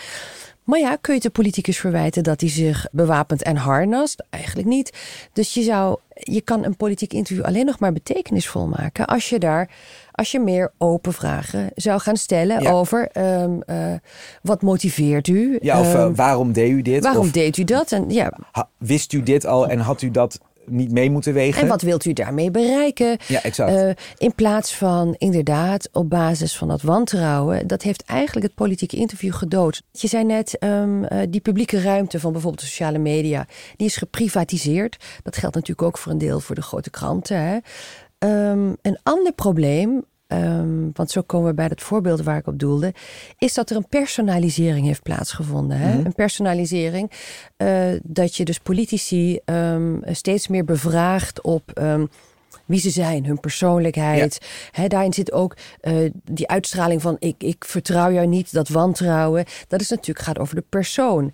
[0.64, 4.24] Maar ja, kun je de politicus verwijten dat hij zich bewapend en harnast?
[4.30, 4.98] Eigenlijk niet.
[5.34, 9.40] Dus je zou, je kan een politiek interview alleen nog maar betekenisvol maken als je
[9.40, 9.70] daar,
[10.16, 12.72] als je meer open vragen zou gaan stellen Ja.
[12.72, 13.94] over ehm, eh,
[14.42, 15.58] wat motiveert u?
[15.62, 17.04] Ja, of eh, Ehm, waarom deed u dit?
[17.04, 17.92] waarom Of deed u dat?
[17.92, 18.34] En ja,
[18.78, 21.62] wist u dit al en had u dat niet mee moeten wegen?
[21.62, 23.18] en wat wilt u daarmee bereiken?
[23.28, 23.72] Ja, exact.
[23.72, 28.96] Eh, in plaats van inderdaad op basis van dat wantrouwen, dat heeft eigenlijk het politieke
[28.96, 29.82] interview gedood.
[29.92, 33.96] Je zei net, ehm, eh, die publieke ruimte van bijvoorbeeld de sociale media, die is
[33.96, 34.98] geprivatiseerd.
[35.24, 37.38] Dat geldt natuurlijk ook voor een deel voor de grote kranten.
[37.38, 37.58] Hè.
[38.24, 42.60] Ehm, een ander probleem, ehm, want zo komen we bij dat voorbeeld waar ik op
[42.60, 42.94] doelde,
[43.38, 45.78] is dat er een personalisering heeft plaatsgevonden.
[45.78, 46.06] Hè?
[46.06, 47.12] Een personalisering,
[47.58, 51.82] eh, dat je dus politici ehm, steeds meer bevraagt op.
[52.66, 54.46] wie ze zijn, hun persoonlijkheid.
[54.88, 59.46] Daarin zit ook eh, die uitstraling van ik, ik vertrouw jou niet, dat wantrouwen.
[59.68, 61.34] Dat is natuurlijk gaat over de persoon.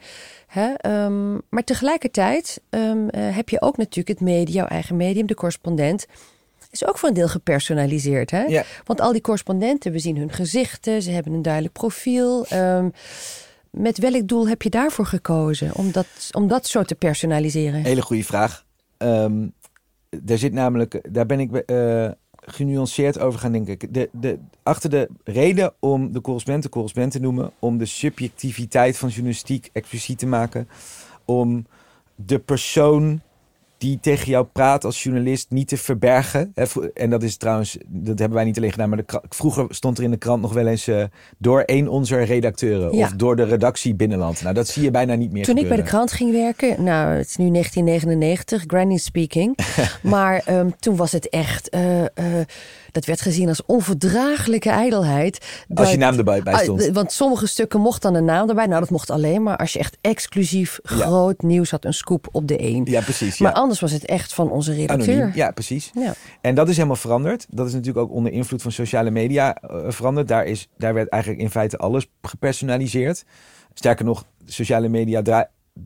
[1.50, 2.82] Maar tegelijkertijd eh,
[3.12, 6.06] heb je ook natuurlijk het medium, jouw eigen medium, de correspondent.
[6.72, 8.32] Is ook voor een deel gepersonaliseerd.
[8.32, 8.44] Hè?
[8.44, 8.64] Ja.
[8.84, 12.46] Want al die correspondenten, we zien hun gezichten, ze hebben een duidelijk profiel.
[12.46, 12.90] Ehm,
[13.72, 17.84] met welk doel heb je daarvoor gekozen om dat, om dat zo te personaliseren?
[17.84, 18.66] Hele goede vraag.
[18.98, 19.48] Ehm,
[20.10, 23.78] daar zit namelijk, daar ben ik eh, genuanceerd over gaan denken.
[23.92, 28.98] De, de, achter de reden om de correspondent de correspondent te noemen, om de subjectiviteit
[28.98, 30.70] van journalistiek expliciet te maken,
[31.26, 31.66] om
[32.16, 33.22] de persoon
[33.80, 36.54] die tegen jou praat als journalist niet te verbergen.
[36.94, 40.04] En dat is trouwens, dat hebben wij niet alleen gedaan, maar de, vroeger stond er
[40.04, 41.04] in de krant nog wel eens eh,
[41.38, 43.06] door een onze redacteuren Ja.
[43.06, 44.42] of door de redactie Binnenland.
[44.42, 47.10] Nou, dat zie je bijna niet meer Toen ik bij de krant ging werken, nou,
[47.18, 49.58] het is nu 1999, granny speaking.
[50.02, 51.70] maar ehm, toen was het echt.
[51.70, 52.46] eh, eh,
[52.92, 55.66] dat werd gezien als onverdraaglijke ijdelheid.
[55.74, 56.88] Als je naam erbij bij Ah, stond.
[56.88, 58.66] Want sommige stukken mocht dan een naam erbij.
[58.66, 61.86] Nou, dat mocht alleen maar als je echt exclusief groot nieuws had.
[61.86, 62.86] Een scoop op de een.
[62.90, 63.40] Ja, precies.
[63.40, 65.16] Maar anders was het echt van onze redacteur.
[65.16, 65.36] Anoniem.
[65.36, 65.92] Ja, precies.
[65.94, 66.14] Ja.
[66.42, 67.46] En dat is helemaal veranderd.
[67.50, 70.28] Dat is natuurlijk ook onder invloed van sociale media eh, veranderd.
[70.28, 73.24] Daar, is, daar werd eigenlijk in feite alles gepersonaliseerd.
[73.74, 75.22] Sterker nog, sociale media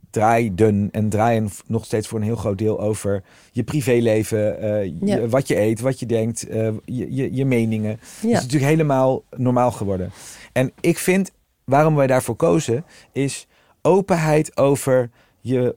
[0.09, 5.29] draaiden en draaien nog steeds voor een heel groot deel over je privéleven, eh, je-
[5.29, 7.99] wat je eet, wat je denkt, eh, je, je, je meningen.
[8.21, 8.37] Dat Ja.
[8.37, 10.11] is natuurlijk helemaal normaal geworden.
[10.51, 11.31] En ik vind,
[11.63, 13.47] waarom wij daarvoor kozen, is
[13.81, 15.09] openheid over
[15.41, 15.75] je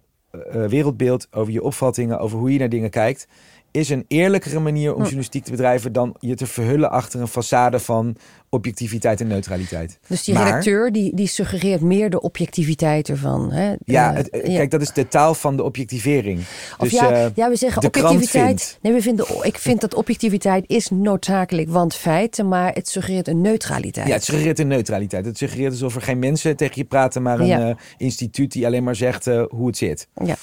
[0.50, 3.28] eh, wereldbeeld, over je opvattingen, over hoe je naar dingen kijkt,
[3.70, 7.80] is een eerlijkere manier om journalistiek te bedrijven dan je te verhullen achter een façade
[7.84, 8.16] van
[8.50, 9.98] objectiviteit en neutraliteit.
[10.06, 13.52] Dus die Maar- redacteur die, die suggereert meer de objectiviteit ervan.
[13.52, 13.74] Hè?
[13.84, 16.38] Ja, Eh, het, eh, kijk, dat is de taal van de objectivering.
[16.38, 18.78] Of Dus, ja, eh, ja, we zeggen objectiviteit.
[18.82, 23.40] Nee, we vinden, ik vind dat objectiviteit is noodzakelijk, want feiten, maar het suggereert een
[23.40, 24.06] neutraliteit.
[24.06, 25.24] Ja, het suggereert een neutraliteit.
[25.24, 27.76] Het suggereert alsof er geen mensen tegen je praten, maar een Ja.
[27.96, 30.08] instituut die alleen maar zegt hoe het zit.
[30.24, 30.36] Ja.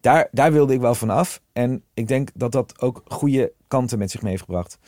[0.00, 1.40] Daar, daar wilde ik wel van af.
[1.52, 4.78] En ik denk dat dat ook goede kanten met zich mee heeft gebracht.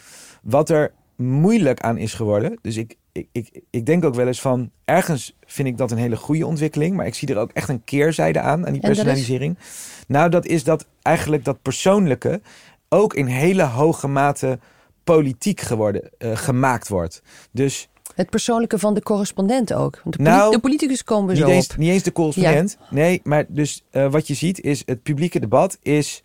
[0.43, 2.59] Wat er moeilijk aan is geworden.
[2.63, 4.71] Dus ik, ik, ik, ik denk ook wel eens van.
[4.85, 6.97] Ergens vind ik dat een hele goede ontwikkeling.
[6.97, 8.97] Maar ik zie er ook echt een keerzijde aan, aan die En dat is?
[8.97, 9.59] personalisering.
[10.07, 12.41] Nou, dat is dat eigenlijk dat persoonlijke
[12.89, 14.59] ook in hele hoge mate
[15.05, 17.23] politiek geworden, eh, gemaakt wordt.
[17.51, 17.89] Dus
[18.21, 20.01] Het persoonlijke van de correspondent ook.
[20.05, 21.77] Want de, Nou, de politicus komen we niet zo eens, op.
[21.77, 22.79] niet eens de correspondent.
[22.91, 26.23] Nee, maar dus eh, wat je ziet is het publieke debat is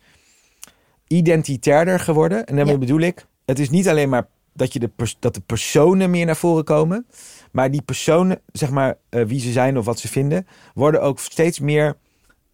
[1.06, 2.46] identitairder geworden.
[2.46, 2.80] En daarmee Ja.
[2.80, 6.36] bedoel ik, het is niet alleen maar dat, je de dat de personen meer naar
[6.36, 7.06] voren komen.
[7.52, 11.18] Maar die personen, zeg maar eh, wie ze zijn of wat ze vinden, worden ook
[11.20, 11.96] steeds meer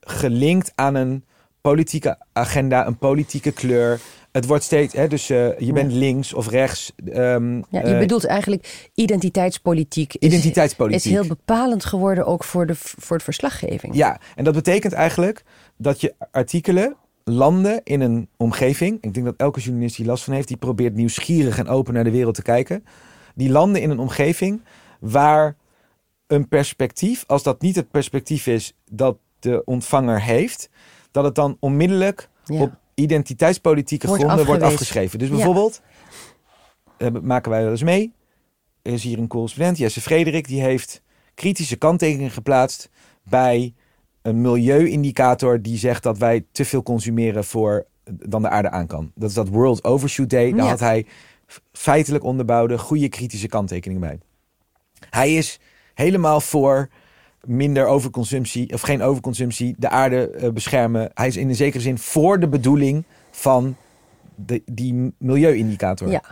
[0.00, 1.24] gelinkt aan een
[1.60, 4.00] politieke agenda, een politieke kleur.
[4.32, 6.92] Het wordt steeds, hè, dus eh, je bent links of rechts.
[7.12, 10.14] ehm, Ja, je eh, bedoelt eigenlijk identiteitspolitiek.
[10.14, 11.04] Is, identiteitspolitiek.
[11.04, 13.94] is heel bepalend geworden ook voor de, voor de verslaggeving.
[13.94, 15.44] Ja, en dat betekent eigenlijk
[15.76, 18.98] dat je artikelen landen in een omgeving.
[19.00, 22.04] Ik denk dat elke journalist die last van heeft, die probeert nieuwsgierig en open naar
[22.04, 22.84] de wereld te kijken.
[23.34, 24.60] Die landen in een omgeving
[25.00, 25.56] waar
[26.26, 30.68] een perspectief, als dat niet het perspectief is dat de ontvanger heeft,
[31.10, 32.60] dat het dan onmiddellijk Ja.
[32.60, 32.72] op
[33.02, 35.18] identiteitspolitieke Wordt gronden wordt afgeschreven.
[35.18, 35.34] Dus Ja.
[35.34, 35.80] bijvoorbeeld,
[36.96, 38.12] eh, maken wij wel eens mee,
[38.82, 41.02] er is hier een correspondent, Jesse Frederik, die heeft
[41.34, 42.88] kritische kanttekeningen geplaatst
[43.22, 43.74] bij
[44.22, 49.12] een milieuindicator die zegt dat wij te veel consumeren voor dan de aarde aan kan.
[49.14, 50.50] Dat is dat World Overshoot Day.
[50.52, 50.70] Daar Ja.
[50.70, 51.06] had hij
[51.72, 54.18] feitelijk onderbouwde goede kritische kanttekeningen bij.
[55.10, 55.60] Hij is
[55.94, 56.88] helemaal voor
[57.46, 61.10] minder overconsumptie of geen overconsumptie, de aarde eh, beschermen.
[61.14, 63.76] Hij is in een zekere zin voor de bedoeling van
[64.34, 66.10] de, die milieuindicator.
[66.10, 66.22] Ja.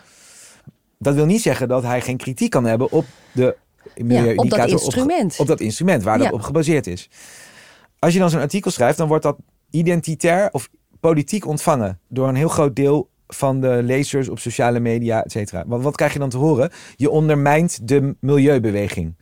[0.99, 3.57] Dat wil niet zeggen dat hij geen kritiek kan hebben op de
[3.97, 4.65] milieuindicator.
[4.65, 5.39] op dat Op, instrument.
[5.39, 6.25] op dat instrument waar Ja.
[6.25, 7.11] dat op gebaseerd is.
[7.99, 9.37] Als je dan zo'n artikel schrijft, dan wordt dat
[9.71, 10.69] identitair of
[11.01, 15.65] politiek ontvangen door een heel groot deel van de lezers op sociale media, et cetera.
[15.67, 16.71] Want wat krijg je dan te horen?
[16.97, 19.15] Je ondermijnt de milieubeweging.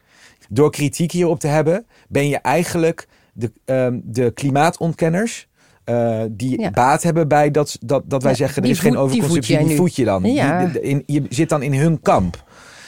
[0.48, 5.46] Door kritiek hierop te hebben, ben je eigenlijk de, ehm, de klimaatontkenners.
[5.84, 6.70] eh, die Ja.
[6.70, 9.30] baat hebben bij dat, dat, dat wij Ja, zeggen er is geen voed- die voed
[9.30, 10.24] overconsumptie, die voed je dan.
[10.24, 10.64] Ja.
[10.64, 12.44] Die- de- in, je zit dan in hun kamp.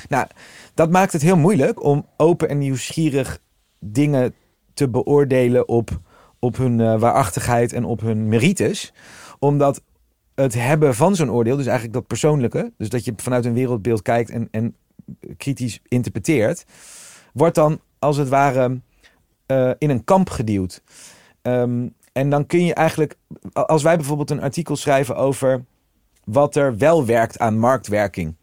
[0.08, 0.26] Nou,
[0.74, 3.38] dat maakt het heel moeilijk om open en nieuwsgierig
[3.78, 4.34] dingen
[4.74, 6.00] te beoordelen op,
[6.38, 8.92] op hun eh, waarachtigheid en op hun merites.
[9.38, 9.82] Omdat
[10.34, 14.02] het hebben van zo'n oordeel, dus eigenlijk dat persoonlijke, dus dat je vanuit een wereldbeeld
[14.02, 14.74] kijkt en, en
[15.36, 16.64] kritisch interpreteert,
[17.32, 18.80] wordt dan als het ware
[19.46, 20.82] eh, in een kamp geduwd.
[21.42, 23.16] Ehm, en dan kun je eigenlijk,
[23.52, 25.64] als wij bijvoorbeeld een artikel schrijven over
[26.24, 28.34] wat er wel werkt aan marktwerking,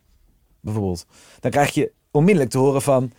[0.59, 1.05] bijvoorbeeld,
[1.39, 3.11] dan krijg je onmiddellijk te horen van.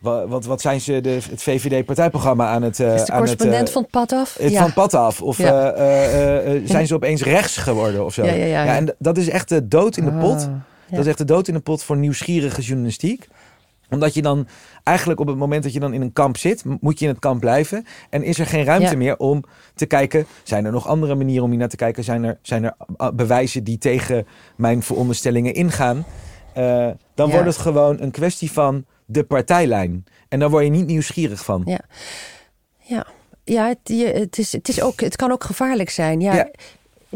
[0.00, 2.80] wa- Wat, wat zijn ze, de, het VVD-partijprogramma aan het.
[2.80, 4.36] eh, Is de aan het, correspondent eh, van het pad af?
[4.38, 4.56] het ja.
[4.56, 5.22] van het pad af?
[5.22, 5.74] Of Ja.
[6.66, 8.24] zijn ze opeens rechts geworden of zo?
[8.24, 8.74] Ja, ja, ja, ja.
[8.76, 10.34] en dat is echt de dood in de pot.
[10.34, 10.96] Ah, ja.
[10.96, 13.28] Dat is echt de dood in de pot voor nieuwsgierige journalistiek.
[13.90, 14.46] Omdat je dan
[14.82, 17.20] eigenlijk op het moment dat je dan in een kamp zit, moet je in het
[17.20, 17.86] kamp blijven.
[18.10, 18.96] En is er geen ruimte Ja.
[18.96, 22.04] meer om te kijken, zijn er nog andere manieren om hier naar te kijken?
[22.04, 24.26] Zijn er, zijn er ah, bewijzen die tegen
[24.56, 26.04] mijn veronderstellingen ingaan?
[26.52, 27.32] Eh, dan Ja.
[27.32, 30.04] wordt het gewoon een kwestie van de partijlijn.
[30.28, 31.62] En daar word je niet nieuwsgierig van.
[31.64, 31.80] Ja.
[32.78, 33.06] Ja,
[33.44, 36.20] ja het, je, het, is, het, is ook, het kan ook gevaarlijk zijn.
[36.20, 36.48] Ja, Ja.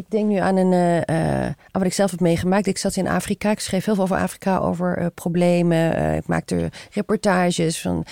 [0.01, 2.66] Ik denk nu aan, een, eh, eh, aan wat ik zelf heb meegemaakt.
[2.66, 3.51] Ik zat in Afrika.
[3.51, 5.96] Ik schreef heel veel over Afrika, over eh, problemen.
[5.96, 8.05] Eh, ik maakte reportages van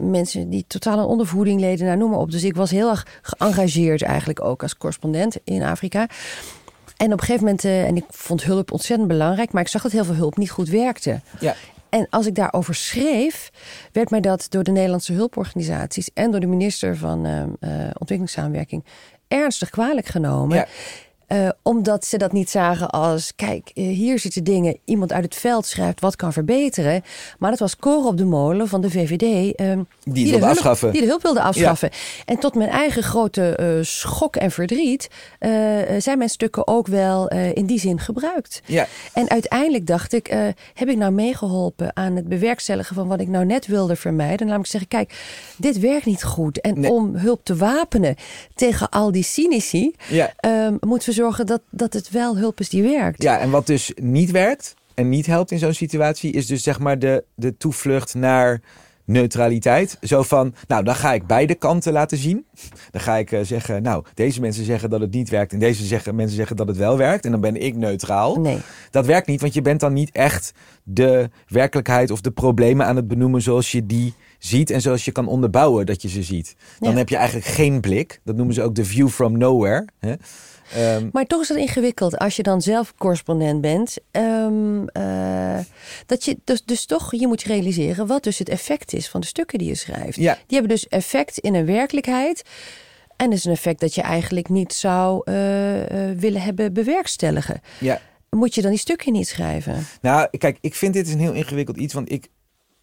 [0.00, 1.86] mensen die totaal aan ondervoeding leden.
[1.86, 2.30] Nou, noem maar op.
[2.30, 6.08] Dus ik was heel erg geëngageerd eigenlijk ook als correspondent in Afrika.
[6.96, 9.92] En op een gegeven moment, en ik vond hulp ontzettend belangrijk, maar ik zag dat
[9.92, 11.20] heel veel hulp niet goed werkte.
[11.40, 11.54] Ja.
[11.88, 13.50] En als ik daarover schreef,
[13.92, 17.42] werd mij dat door de Nederlandse hulporganisaties en door de minister van uh,
[17.98, 18.84] Ontwikkelingssamenwerking
[19.28, 20.66] ernstig kwalijk genomen.
[21.32, 25.34] Uh, omdat ze dat niet zagen als, kijk, uh, hier zitten dingen, iemand uit het
[25.34, 27.02] veld schrijft wat kan verbeteren.
[27.38, 29.22] Maar dat was koren op de molen van de VVD.
[29.60, 30.92] Uh, die, de hulp, afschaffen.
[30.92, 31.88] die de hulp wilde afschaffen.
[31.92, 31.98] Ja.
[32.24, 35.08] En tot mijn eigen grote uh, schok en verdriet
[35.98, 38.62] zijn mijn stukken ook wel in die zin gebruikt.
[38.64, 38.86] Ja.
[39.12, 40.26] En uiteindelijk dacht ik,
[40.74, 44.46] heb ik nou meegeholpen aan het bewerkstelligen van wat ik nou net wilde vermijden?
[44.46, 45.24] Namelijk zeggen, kijk,
[45.56, 46.60] dit werkt niet goed.
[46.60, 46.90] En Nee.
[46.90, 48.14] om hulp te wapenen
[48.54, 50.32] tegen al die cynici, Ja.
[50.66, 53.22] um, moeten we zorgen dat, dat het wel hulp is die werkt.
[53.22, 56.78] Ja, en wat dus niet werkt en niet helpt in zo'n situatie, is dus zeg
[56.78, 58.60] maar de, de toevlucht naar
[59.04, 59.98] neutraliteit.
[60.00, 62.46] Zo van, nou, dan ga ik beide kanten laten zien.
[62.90, 65.84] Dan ga ik uh, zeggen, nou, deze mensen zeggen dat het niet werkt en deze
[65.84, 67.24] zeggen, mensen zeggen dat het wel werkt.
[67.24, 68.40] En dan ben ik neutraal.
[68.40, 68.58] Nee.
[68.90, 70.52] Dat werkt niet, want je bent dan niet echt
[70.82, 75.12] de werkelijkheid of de problemen aan het benoemen zoals je die ziet en zoals je
[75.12, 76.56] kan onderbouwen dat je ze ziet.
[76.78, 76.96] Dan Ja.
[76.98, 78.20] heb je eigenlijk geen blik.
[78.24, 79.84] Dat noemen ze ook de view from nowhere.
[79.98, 80.14] Hè?
[80.74, 83.96] Ehm, Maar toch is dat ingewikkeld als je dan zelf correspondent bent.
[84.12, 85.58] Um, uh,
[86.06, 89.26] dat je dus, dus toch, je moet realiseren wat dus het effect is van de
[89.26, 90.16] stukken die je schrijft.
[90.16, 90.32] Ja.
[90.46, 92.42] Die hebben dus effect in een werkelijkheid.
[93.16, 97.60] En dat is een effect dat je eigenlijk niet zou uh, uh, willen hebben bewerkstelligen.
[97.80, 98.00] ja.
[98.30, 99.86] Moet je dan die stukken niet schrijven?
[100.00, 101.94] Nou, kijk, ik vind dit een heel ingewikkeld iets.
[101.94, 102.28] Want ik,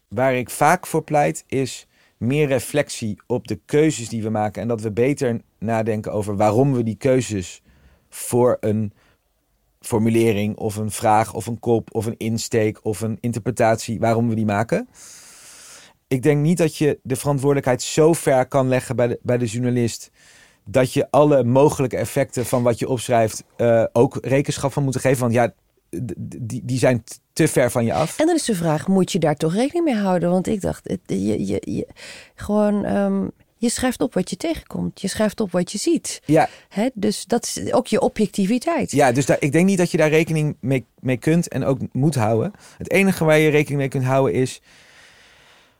[0.08, 1.86] waar ik vaak voor pleit, is
[2.16, 4.62] meer reflectie op de keuzes die we maken.
[4.62, 7.62] En dat we beter nadenken over waarom we die keuzes
[8.08, 8.92] voor een
[9.80, 14.34] formulering of een vraag of een kop of een insteek of een interpretatie, waarom we
[14.34, 14.88] die maken.
[16.08, 19.46] Ik denk niet dat je de verantwoordelijkheid zo ver kan leggen bij de, bij de
[19.46, 20.10] journalist
[20.64, 25.20] dat je alle mogelijke effecten van wat je opschrijft uh, ook rekenschap van moet geven.
[25.20, 25.54] Want ja,
[26.18, 27.04] die, die zijn
[27.36, 28.18] te ver van je af.
[28.18, 30.30] En dan is de vraag, moet je daar toch rekening mee houden?
[30.30, 31.86] Want ik dacht, het, je, je, je,
[32.34, 35.00] gewoon, um, je schrijft op wat je tegenkomt.
[35.00, 36.22] Je schrijft op wat je ziet.
[36.24, 36.48] Ja.
[36.68, 36.88] Hè?
[36.94, 38.90] Dus dat is ook je objectiviteit.
[38.90, 41.78] Ja, dus daar, ik denk niet dat je daar rekening mee, mee kunt en ook
[41.92, 42.52] moet houden.
[42.78, 44.60] Het enige waar je rekening mee kunt houden is...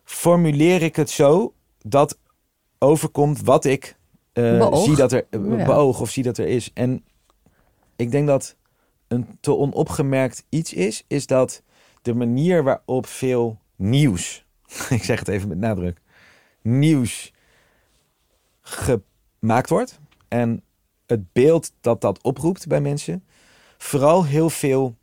[0.05, 1.53] formuleer ik het zo
[1.83, 2.19] dat
[2.79, 3.97] overkomt wat ik
[4.35, 5.27] uh, zie dat er...
[5.31, 5.65] Ja.
[5.65, 6.71] beoog of zie dat er is.
[6.75, 7.05] En
[7.97, 8.57] ik denk dat
[9.09, 11.05] een te onopgemerkt iets is...
[11.07, 11.63] is dat
[12.03, 14.45] de manier waarop veel nieuws...
[14.91, 16.01] ik zeg het even met nadruk...
[16.63, 17.33] nieuws
[18.61, 20.01] gemaakt wordt...
[20.29, 20.63] en
[21.07, 23.25] het beeld dat dat oproept bij mensen...
[23.79, 24.97] vooral heel veel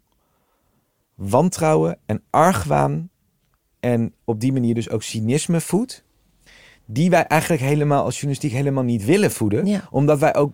[1.15, 3.09] wantrouwen en argwaan...
[3.79, 6.03] en op die manier dus ook cynisme voedt...
[6.85, 9.65] die wij eigenlijk helemaal als journalistiek helemaal niet willen voeden.
[9.65, 9.87] Ja.
[9.91, 10.53] Omdat wij ook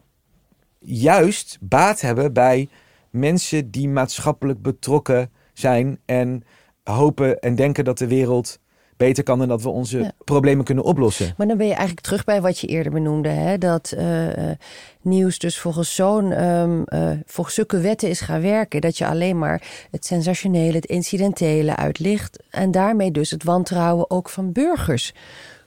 [0.80, 2.70] juist baat hebben bij
[3.10, 6.00] mensen die maatschappelijk betrokken zijn...
[6.06, 6.44] en
[6.84, 8.60] hopen en denken dat de wereld
[8.98, 10.12] beter kan en dat we onze Ja.
[10.24, 11.34] problemen kunnen oplossen.
[11.38, 13.30] Maar dan ben je eigenlijk terug bij wat je eerder benoemde.
[13.30, 13.58] Hè?
[13.58, 14.52] Dat uh, uh,
[15.02, 18.82] nieuws dus volgens zo'n um, uh, volgens zulke wetten is gaan werken.
[18.82, 22.44] Dat je alleen maar het sensationele, het incidentele uitlicht.
[22.50, 25.14] En daarmee dus het wantrouwen ook van burgers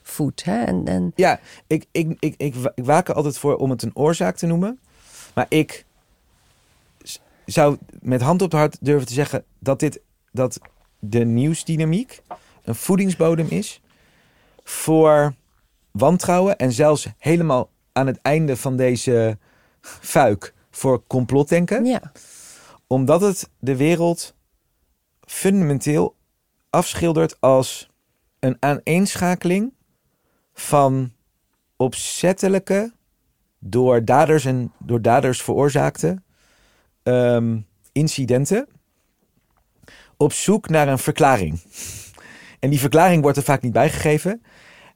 [0.01, 0.43] voedt.
[0.43, 0.63] Hè?
[0.63, 1.11] En, en...
[1.15, 4.45] Ja, ik, ik, ik, ik, ik waak er altijd voor om het een oorzaak te
[4.45, 4.79] noemen.
[5.33, 5.85] Maar ik
[7.45, 10.59] zou met hand op het hart durven te zeggen dat dit dat
[10.99, 12.21] de nieuwsdynamiek
[12.63, 13.81] een voedingsbodem is
[14.63, 15.35] voor
[15.91, 19.37] wantrouwen en zelfs helemaal aan het einde van deze
[19.81, 21.85] fuik voor complotdenken.
[21.85, 22.11] Ja.
[22.87, 24.35] Omdat het de wereld
[25.21, 26.15] fundamenteel
[26.69, 27.89] afschildert als
[28.39, 29.73] een aaneenschakeling
[30.53, 31.11] van
[31.75, 32.93] opzettelijke,
[33.59, 36.21] door daders en door daders veroorzaakte
[37.03, 38.67] um, incidenten
[40.17, 41.61] op zoek naar een verklaring.
[42.59, 44.41] En die verklaring wordt er vaak niet bijgegeven.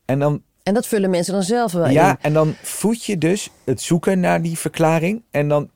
[0.05, 2.18] En dan En dat vullen mensen dan zelf wel ja, in.
[2.22, 5.24] en dan voed je dus het zoeken naar die verklaring.
[5.32, 5.70] En dan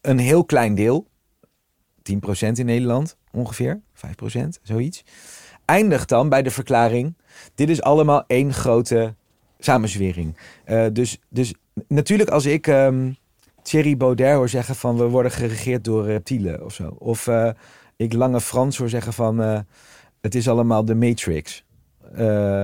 [0.00, 1.06] een heel klein deel,
[1.98, 2.12] 10%
[2.52, 5.04] in Nederland ongeveer, 5%, zoiets.
[5.64, 7.16] Eindigt dan bij de verklaring:
[7.54, 9.14] dit is allemaal één grote
[9.58, 10.36] samenzwering.
[10.66, 11.54] Uh, dus, dus
[11.88, 13.16] natuurlijk, als ik um,
[13.64, 16.96] Thierry Baudet hoor zeggen van we worden geregeerd door reptielen of zo.
[16.98, 17.50] Of uh,
[17.96, 19.58] ik Lange Frans hoor zeggen van uh,
[20.20, 21.64] het is allemaal de Matrix.
[22.18, 22.60] Uh,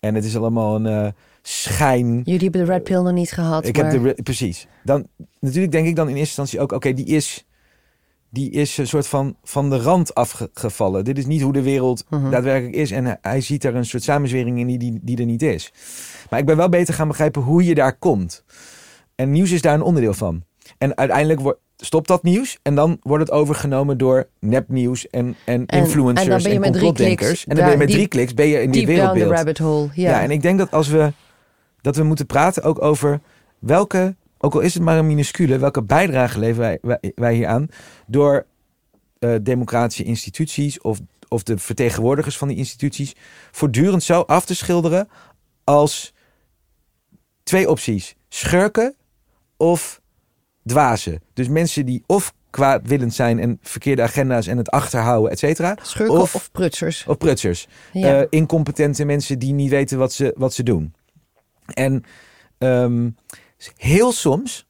[0.00, 2.20] en het is allemaal een schijn.
[2.24, 3.66] Jullie hebben de red pill nog niet gehad.
[3.66, 3.92] Ik maar...
[3.92, 4.66] heb de precies.
[4.84, 5.06] Dan
[5.40, 7.46] natuurlijk denk ik dan in eerste instantie ook: oké, okay, die is.
[8.30, 11.04] Die is een soort van van de rand afgevallen.
[11.04, 12.30] Dit is niet hoe de wereld Mhm.
[12.30, 12.90] daadwerkelijk is.
[12.90, 15.72] En hij ziet er een soort samenzwering in die, die, die er niet is.
[16.30, 18.44] Maar ik ben wel beter gaan begrijpen hoe je daar komt.
[19.14, 20.42] En nieuws is daar een onderdeel van.
[20.78, 25.66] En uiteindelijk wordt, stopt dat nieuws en dan wordt het overgenomen door nepnieuws en, en,
[25.66, 27.28] En- influencers en dan ben je en met drie complotdenkers.
[27.28, 29.12] kliks En dan ben je met drie kliks ben je in die Deep down the
[29.12, 29.36] wereldbeeld.
[29.38, 29.88] rabbit hole.
[29.94, 30.10] Ja.
[30.10, 30.22] Ja.
[30.22, 31.12] en ik denk dat als we
[31.80, 33.20] dat we moeten praten ook over
[33.58, 37.46] welke, ook al is het maar een minuscule, welke bijdrage leveren wij, wij, wij hier
[37.46, 37.68] aan
[38.06, 38.46] door
[39.18, 43.14] eh, democratische instituties of, of de vertegenwoordigers van die instituties
[43.50, 45.08] voortdurend zo af te schilderen
[45.64, 46.14] als
[47.42, 48.94] twee opties: schurken
[49.62, 50.00] of
[50.64, 51.20] dwazen.
[51.32, 55.76] Dus mensen die of kwaadwillend zijn en verkeerde agenda's en het achterhouden, et cetera.
[55.82, 57.04] Schurken of- of, prutsers.
[57.06, 57.68] Of prutsers.
[57.92, 58.20] Ja.
[58.20, 60.94] Eh, incompetente mensen die niet weten wat ze, wat ze doen.
[61.74, 62.04] En
[62.58, 63.10] ehm,
[63.76, 64.66] heel soms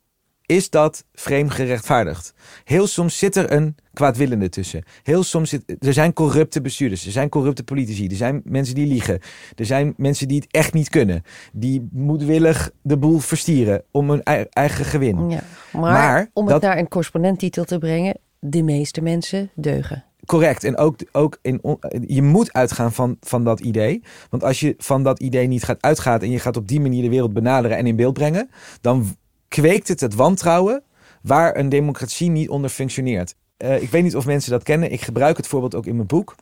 [0.53, 2.35] is dat vreemd gerechtvaardigd.
[2.65, 4.83] Heel soms zit er een kwaadwillende tussen.
[5.03, 8.87] Heel soms zit, er zijn corrupte bestuurders, er zijn corrupte politici, er zijn mensen die
[8.87, 9.19] liegen,
[9.57, 11.23] er zijn mensen die het echt niet kunnen,
[11.53, 15.31] die moedwillig de boel verstieren om hun ei- eigen gewin.
[15.31, 15.41] ja.
[15.73, 20.05] Maar, Maar om het dat- naar een correspondenttitel te brengen, de meeste mensen deugen.
[20.27, 20.65] Correct.
[20.65, 21.61] En ook, ook in,
[22.07, 24.03] je moet uitgaan van, van dat idee.
[24.31, 27.03] Want als je van dat idee niet gaat uitgaan en je gaat op die manier
[27.03, 28.51] de wereld benaderen en in beeld brengen,
[28.81, 29.17] dan
[29.53, 30.83] kweekt het het wantrouwen
[31.23, 33.35] waar een democratie niet onder functioneert.
[33.57, 34.93] Eh, ik weet niet of mensen dat kennen.
[34.93, 36.35] Ik gebruik het voorbeeld ook in mijn boek.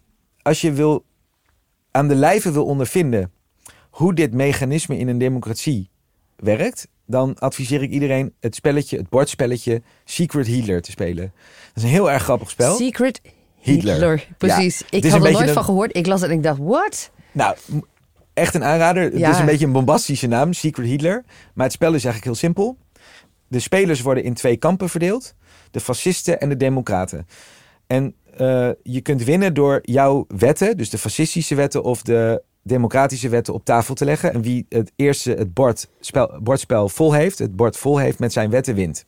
[0.42, 1.04] Als je wil,
[1.90, 3.32] aan de lijve wil ondervinden
[3.90, 5.90] hoe dit mechanisme in een democratie
[6.36, 11.32] werkt, dan adviseer ik iedereen het spelletje, het bordspelletje Secret Hitler te spelen.
[11.66, 12.76] Dat is een heel erg grappig spel.
[12.76, 13.20] Secret
[13.60, 13.92] Hitler.
[13.92, 14.28] Hitler.
[14.38, 14.82] Precies.
[14.90, 15.96] Ik had er nooit een- van gehoord.
[15.96, 17.10] Ik las het en ik dacht, what?
[17.32, 17.56] Nou,
[18.34, 19.02] echt een aanrader.
[19.02, 21.24] Het is een beetje een bombastische naam, Secret Hitler.
[21.54, 22.76] Maar het spel is eigenlijk heel simpel.
[23.50, 25.34] De spelers worden in twee kampen verdeeld.
[25.70, 27.26] De fascisten en de democraten.
[27.86, 33.28] En eh, je kunt winnen door jouw wetten, dus de fascistische wetten of de democratische
[33.28, 34.32] wetten op tafel te leggen.
[34.32, 38.50] En wie het eerste het bordspel, bordspel vol heeft, het bord vol heeft met zijn
[38.50, 39.06] wetten, wint.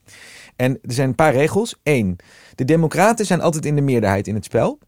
[0.57, 1.81] En er zijn een paar regels.
[1.83, 2.17] Eén,
[2.55, 4.79] de democraten zijn altijd in de meerderheid in het spel.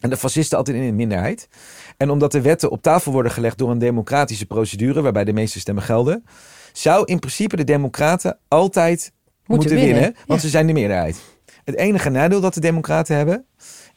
[0.00, 1.48] En de fascisten altijd in de minderheid.
[1.96, 5.60] En omdat de wetten op tafel worden gelegd door een democratische procedure, waarbij de meeste
[5.60, 6.24] stemmen gelden,
[6.72, 9.12] zou in principe de democraten altijd
[9.46, 10.46] moeten, winnen, winnen, want ja.
[10.46, 11.20] ze zijn de meerderheid.
[11.64, 13.46] Het enige nadeel dat de democraten hebben,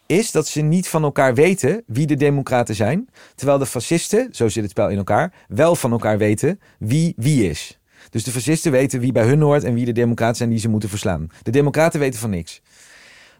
[0.05, 4.49] is dat ze niet van elkaar weten wie de democraten zijn, terwijl de fascisten, zo
[4.49, 7.79] zit het spel in elkaar, wel van elkaar weten wie wie is.
[8.09, 10.69] Dus de fascisten weten wie bij hun hoort en wie de democraten zijn die ze
[10.69, 11.27] moeten verslaan.
[11.41, 12.61] De democraten weten van niks.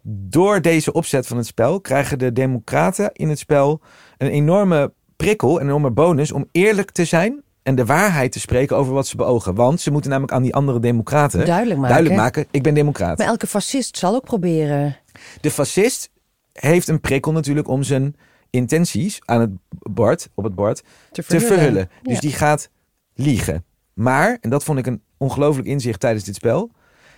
[0.07, 3.81] Door deze opzet van het spel krijgen de democraten in het spel
[4.17, 8.77] een enorme prikkel, een enorme bonus om eerlijk te zijn en de waarheid te spreken
[8.77, 9.55] over wat ze beogen.
[9.55, 11.89] Want ze moeten namelijk aan die andere democraten Duidelijk maken.
[11.95, 13.17] duidelijk maken, ik ben democraat.
[13.17, 14.97] Maar elke fascist zal ook proberen.
[15.41, 16.09] De fascist
[16.53, 18.15] heeft een prikkel natuurlijk om zijn
[18.49, 21.89] intenties aan het bord, op het bord Te te verhullen.
[22.01, 22.19] Dus Ja.
[22.19, 22.69] die gaat
[23.13, 23.63] liegen.
[23.93, 26.71] Maar, en dat vond ik een ongelooflijk inzicht tijdens dit spel,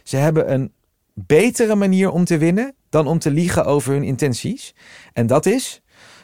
[0.04, 0.72] ze hebben een
[1.14, 4.76] betere manier om te winnen dan om te liegen over hun intenties.
[5.14, 5.82] En dat is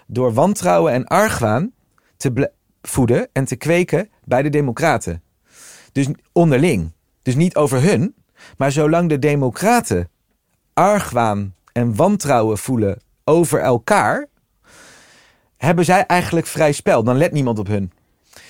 [0.07, 1.71] door wantrouwen en argwaan
[2.17, 2.49] te
[2.87, 5.23] voeden en te kweken bij de democraten.
[5.91, 6.91] Dus onderling.
[7.21, 8.15] Dus niet over hun,
[8.57, 10.09] maar zolang de democraten
[10.73, 14.27] argwaan en wantrouwen voelen over elkaar,
[15.57, 17.03] hebben zij eigenlijk vrij spel.
[17.03, 17.91] Dan let niemand op hun.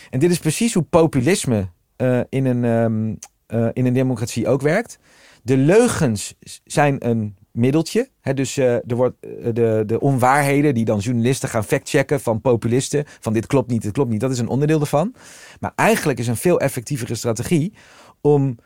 [0.10, 3.16] En dit is precies hoe populisme eh, in, een, ehm,
[3.46, 5.00] eh, in een democratie ook werkt.
[5.42, 8.10] De leugens zijn een middeltje.
[8.34, 13.04] Dus eh, er wordt, eh, de, de onwaarheden die dan journalisten gaan factchecken van populisten.
[13.20, 14.20] Van dit klopt niet, dit klopt niet.
[14.20, 15.14] Dat is een onderdeel ervan.
[15.60, 17.74] Maar eigenlijk is een veel effectievere strategie
[18.22, 18.58] om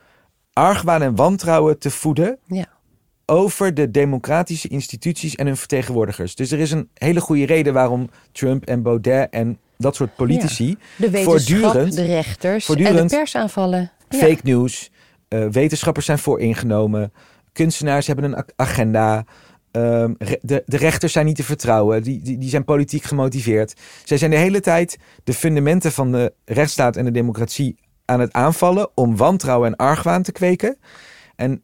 [0.52, 2.66] argwaan en wantrouwen te voeden Ja.
[3.26, 6.34] over de democratische instituties en hun vertegenwoordigers.
[6.34, 10.76] Dus er is een hele goede reden waarom Trump en Baudet en dat soort politici
[10.96, 13.90] De Voortdurend- de rechters en de pers aanvallen.
[14.08, 14.18] Ja.
[14.18, 14.90] fake news,
[15.28, 17.12] eh, wetenschappers zijn vooringenomen,
[17.62, 19.24] kunstenaars hebben een ag- agenda.
[19.70, 23.80] ehm, de, de rechters zijn niet te vertrouwen, die, die, die zijn politiek gemotiveerd.
[24.04, 28.32] Zij zijn de hele tijd de fundamenten van de rechtsstaat en de democratie aan het
[28.32, 30.78] aanvallen om wantrouwen en argwaan te kweken.
[31.36, 31.62] En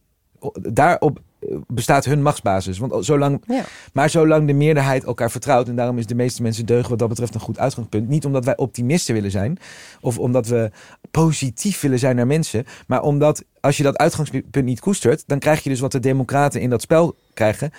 [0.63, 1.19] daarop
[1.67, 2.79] bestaat hun machtsbasis.
[2.79, 3.65] Want zolang Ja.
[3.93, 7.09] maar zolang de meerderheid elkaar vertrouwt, en daarom is de meeste mensen deugen wat dat
[7.09, 8.09] betreft een goed uitgangspunt.
[8.09, 9.59] Niet omdat wij optimisten willen zijn,
[10.01, 10.71] of omdat we
[11.11, 15.63] positief willen zijn naar mensen, maar omdat als je dat uitgangspunt niet koestert, dan krijg
[15.63, 17.73] je dus wat de democraten in dat spel krijgen.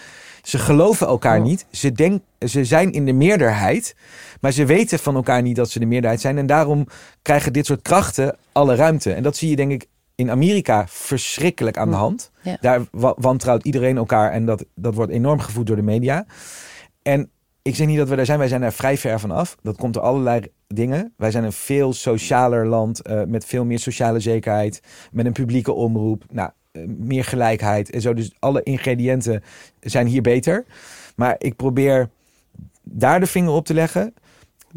[0.43, 1.65] Ze geloven elkaar niet.
[1.71, 3.95] Ze, denk, ze zijn in de meerderheid,
[4.41, 6.37] maar ze weten van elkaar niet dat ze de meerderheid zijn.
[6.37, 6.87] En daarom
[7.21, 9.13] krijgen dit soort krachten alle ruimte.
[9.13, 11.99] En dat zie je denk ik in Amerika verschrikkelijk aan de Ja.
[11.99, 12.31] hand.
[12.41, 12.57] Ja.
[12.61, 16.25] Daar wa- wantrouwt iedereen elkaar en dat, dat wordt enorm gevoed door de media.
[17.01, 17.29] En
[17.61, 19.55] ik zeg niet dat we daar zijn, wij zijn daar vrij ver van af.
[19.61, 21.13] Dat komt door allerlei dingen.
[21.17, 25.73] Wij zijn een veel socialer land eh, met veel meer sociale zekerheid, met een publieke
[25.73, 26.23] omroep.
[26.31, 26.49] Nou,
[26.87, 28.13] meer gelijkheid en zo.
[28.13, 29.43] Dus alle ingrediënten
[29.79, 30.65] zijn hier beter.
[31.15, 32.09] Maar ik probeer
[32.83, 34.13] daar de vinger op te leggen.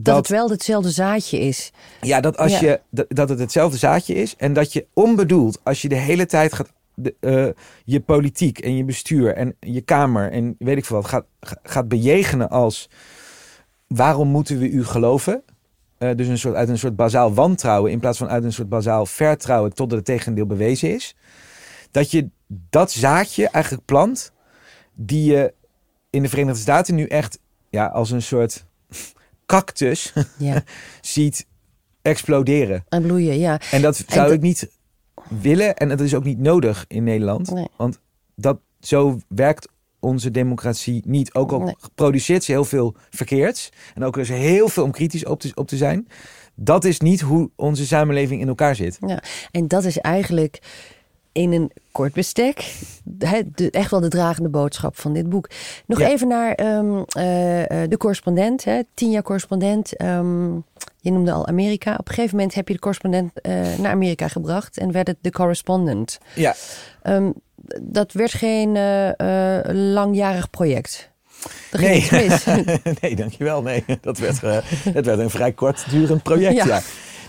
[0.02, 1.72] Dat, het wel hetzelfde zaadje is.
[2.00, 2.60] Ja, dat, als Ja.
[2.68, 4.34] Je, dat, dat het hetzelfde zaadje is.
[4.36, 6.72] En dat je onbedoeld, als je de hele tijd gaat.
[6.94, 7.46] De, eh,
[7.84, 11.58] je politiek en je bestuur en je kamer en weet ik veel wat gaat, ga-
[11.62, 12.88] gaat bejegenen als
[13.86, 15.42] waarom moeten we u geloven?
[15.98, 18.68] Eh, dus een soort, uit een soort bazaal wantrouwen in plaats van uit een soort
[18.68, 21.16] bazaal vertrouwen totdat het tegendeel bewezen is.
[21.90, 24.32] Dat je dat zaadje eigenlijk plant
[24.94, 25.54] die je
[26.10, 27.38] in de Verenigde Staten nu echt
[27.70, 28.64] ja, als een soort
[29.48, 30.62] cactus Ja,
[31.00, 31.46] ziet
[32.02, 32.84] exploderen.
[32.88, 33.60] en bloeien, ja.
[33.70, 34.70] En dat zou ik niet
[35.40, 37.50] willen en dat is ook niet nodig in Nederland.
[37.50, 37.66] Nee.
[37.76, 37.98] Want
[38.34, 39.68] dat, zo werkt
[40.00, 41.34] onze democratie niet.
[41.34, 41.74] Ook al Nee.
[41.94, 43.70] produceert ze heel veel verkeerds.
[43.94, 46.08] En ook is er heel veel om kritisch op te, op te zijn.
[46.54, 48.98] Dat is niet hoe onze samenleving in elkaar zit.
[49.06, 50.58] Ja, en dat is eigenlijk
[51.38, 52.74] in een kort bestek
[53.18, 55.48] hè, de, echt wel de dragende boodschap van dit boek.
[55.86, 56.08] Nog Ja.
[56.08, 59.96] even naar ehm, eh, eh, de correspondent, hè, tien jaar correspondent.
[59.96, 60.54] Ehm,
[61.00, 61.92] je noemde al Amerika.
[61.98, 65.16] Op een gegeven moment heb je de correspondent eh, naar Amerika gebracht en werd het
[65.20, 66.18] de correspondent.
[66.34, 66.54] Ja,
[67.02, 67.30] Ehm,
[67.82, 68.72] dat werd geen
[69.92, 71.10] langjarig project.
[71.72, 72.08] Nee.
[72.10, 72.44] mis.
[73.00, 73.62] nee, dankjewel.
[73.62, 74.40] Nee, dat werd,
[74.94, 76.54] het werd een vrij kortdurend project.
[76.54, 76.64] Ja.
[76.66, 76.80] Ja.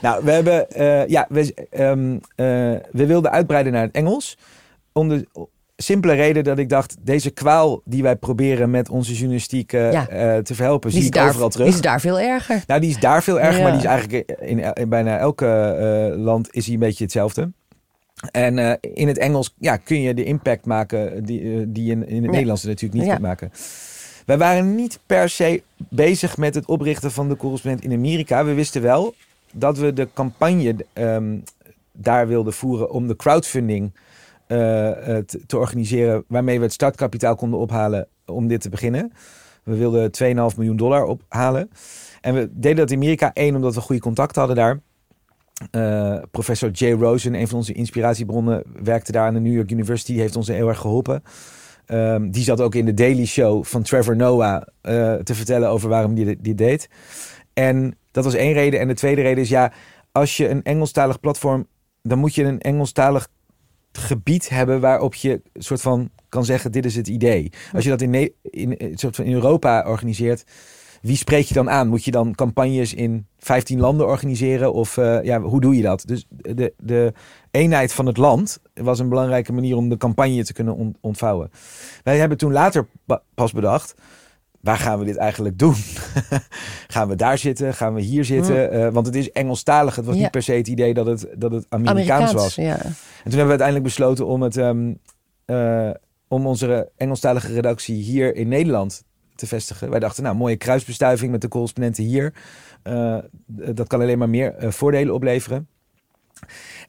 [0.01, 2.45] Nou, we hebben, eh, ja, we, ehm, eh,
[2.91, 4.37] we wilden uitbreiden naar het Engels.
[4.93, 5.27] Om de
[5.77, 10.05] simpele reden dat ik dacht, deze kwaal die wij proberen met onze journalistiek eh, Ja.
[10.41, 11.65] te verhelpen, Die zie ik daar, overal terug.
[11.65, 12.63] die is daar veel erger.
[12.67, 13.61] Nou, die is daar veel erger, Ja.
[13.63, 15.45] maar die is eigenlijk in, in bijna elke
[16.17, 17.51] land is hij een beetje hetzelfde.
[18.31, 22.15] En in het Engels ja, kun je de impact maken die, die je in, in
[22.15, 22.31] het Ja.
[22.31, 23.09] Nederlands natuurlijk niet Ja.
[23.09, 23.51] kunt maken.
[24.25, 28.45] Wij waren niet per se bezig met het oprichten van de correspondent in Amerika.
[28.45, 29.13] We wisten wel
[29.53, 31.37] dat we de campagne ehm,
[31.91, 33.91] daar wilden voeren om de crowdfunding
[34.49, 39.11] eh, eh, te, te organiseren, waarmee we het startkapitaal konden ophalen om dit te beginnen.
[39.63, 40.11] We wilden
[40.51, 41.69] 2,5 miljoen dollar ophalen.
[42.21, 43.33] En we deden dat in Amerika.
[43.33, 44.79] één, omdat we goede contacten hadden daar.
[45.71, 50.13] Eh, professor Jay Rosen, een van onze inspiratiebronnen, werkte daar aan de New York University.
[50.13, 51.23] Heeft ons heel erg geholpen.
[51.85, 54.61] Ehm, die zat ook in de Daily Show van Trevor Noah
[55.23, 56.89] te vertellen over waarom die dit deed.
[57.59, 58.79] En dat was één reden.
[58.79, 59.71] En de tweede reden is ja,
[60.11, 61.67] als je een Engelstalig platform,
[62.01, 63.27] dan moet je een Engelstalig
[63.91, 67.51] gebied hebben waarop je soort van kan zeggen: dit is het idee.
[67.73, 70.43] Als je dat in, in, in, soort van Europa organiseert,
[71.01, 71.87] wie spreek je dan aan?
[71.87, 74.73] Moet je dan campagnes in 15 landen organiseren?
[74.73, 76.03] Of eh, ja, hoe doe je dat?
[76.07, 77.13] Dus de, de
[77.51, 81.51] eenheid van het land was een belangrijke manier om de campagne te kunnen ont- ontvouwen.
[82.03, 82.87] Wij hebben toen later
[83.33, 83.95] pas bedacht.
[84.61, 85.75] Waar gaan we dit eigenlijk doen?
[86.87, 87.73] gaan we daar zitten?
[87.73, 88.71] Gaan we hier zitten?
[88.71, 89.95] Eh, want het is Engelstalig.
[89.95, 90.21] Het was Ja.
[90.21, 92.55] niet per se het idee dat het, dat het Amerikaans, was.
[92.55, 92.75] ja.
[92.75, 92.81] En
[93.23, 94.93] toen hebben we uiteindelijk besloten om, het, ehm,
[95.45, 95.89] eh,
[96.27, 99.03] om onze Engelstalige redactie hier in Nederland
[99.35, 99.89] te vestigen.
[99.89, 102.33] Wij dachten, nou, mooie kruisbestuiving met de correspondenten hier.
[102.83, 105.67] Eh, dat kan alleen maar meer voordelen opleveren.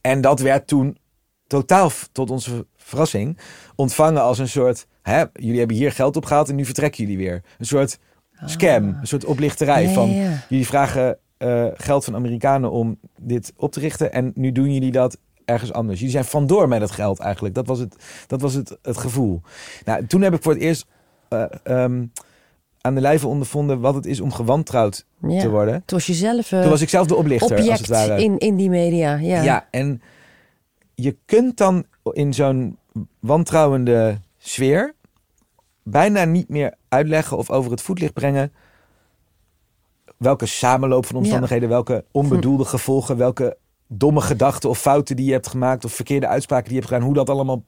[0.01, 0.99] En dat werd toen
[1.47, 3.39] totaal tot onze verrassing
[3.75, 4.87] ontvangen als een soort...
[5.03, 7.43] Hè, jullie hebben hier geld opgehaald en nu vertrekken jullie weer.
[7.59, 7.99] Een soort
[8.45, 10.11] scam, een soort oplichterij Ja, van...
[10.11, 10.45] ja.
[10.49, 14.13] Jullie vragen eh, geld van Amerikanen om dit op te richten.
[14.13, 15.99] En nu doen jullie dat ergens anders.
[15.99, 17.55] Jullie zijn vandoor met het geld eigenlijk.
[17.55, 19.41] Dat was het, dat was het, het gevoel.
[19.85, 20.87] Nou, toen heb ik voor het eerst
[21.29, 22.05] eh, ehm,
[22.81, 25.41] aan de lijve ondervonden wat het is om gewantrouwd Ja.
[25.41, 25.83] te worden.
[25.85, 28.23] Toen was je zelf eh, Toen was ik zelf de oplichter, als het ware.
[28.23, 29.15] in, in die media.
[29.15, 29.43] Ja.
[29.43, 29.69] Ja.
[29.71, 30.03] en
[30.95, 32.79] je kunt dan in zo'n
[33.21, 34.95] wantrouwende sfeer
[35.83, 38.53] bijna niet meer uitleggen of over het voetlicht brengen
[40.17, 45.49] welke samenloop van omstandigheden, welke onbedoelde gevolgen, welke domme gedachten of fouten die je hebt
[45.49, 47.65] gemaakt of verkeerde uitspraken die je hebt gedaan, hoe dat allemaal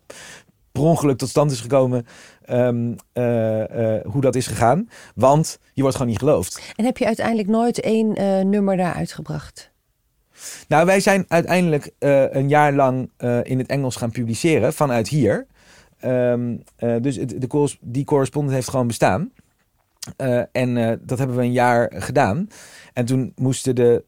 [0.72, 2.06] per ongeluk tot stand is gekomen,
[2.44, 4.88] ehm, eh, eh, hoe dat is gegaan.
[5.14, 6.72] Want je wordt gewoon niet geloofd.
[6.76, 9.71] En heb je uiteindelijk nooit één eh, nummer daar uitgebracht?
[10.68, 15.08] Nou, wij zijn uiteindelijk eh, een jaar lang eh, in het Engels gaan publiceren vanuit
[15.08, 15.46] hier.
[15.98, 19.30] Ehm, eh, dus het, de corres- die correspondent heeft gewoon bestaan.
[20.52, 22.48] En dat hebben we een jaar gedaan.
[22.92, 24.04] En toen moesten de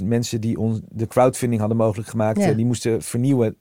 [0.00, 2.52] 55.000 mensen die ons de crowdfunding hadden mogelijk gemaakt, Ja.
[2.52, 3.56] die moesten vernieuwen.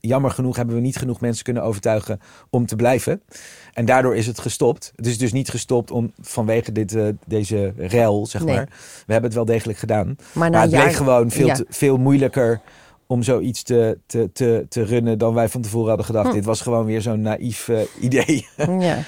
[0.00, 2.20] Jammer genoeg hebben we niet genoeg mensen kunnen overtuigen
[2.50, 3.22] om te blijven.
[3.72, 4.92] En daardoor is het gestopt.
[4.96, 8.54] Het is dus niet gestopt om, vanwege dit, eh, deze rel, zeg Nee.
[8.54, 8.68] maar.
[9.06, 10.16] We hebben het wel degelijk gedaan.
[10.32, 10.82] Maar het jaar...
[10.82, 11.54] bleek gewoon veel, ja.
[11.54, 12.60] te- veel moeilijker
[13.06, 16.28] om zoiets te, te, te, te runnen dan wij van tevoren hadden gedacht.
[16.28, 16.34] Hm.
[16.34, 18.46] Dit was gewoon weer zo'n naïef eh, idee.
[18.78, 18.98] Ja.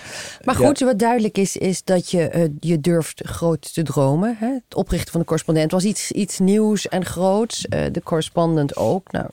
[0.45, 4.36] Maar goed, wat duidelijk is, is dat je, eh, je durft groot te dromen.
[4.38, 4.47] Hè?
[4.53, 7.61] Het oprichten van de correspondent was iets, iets nieuws en groots.
[7.68, 9.12] De correspondent ook.
[9.12, 9.26] Nou,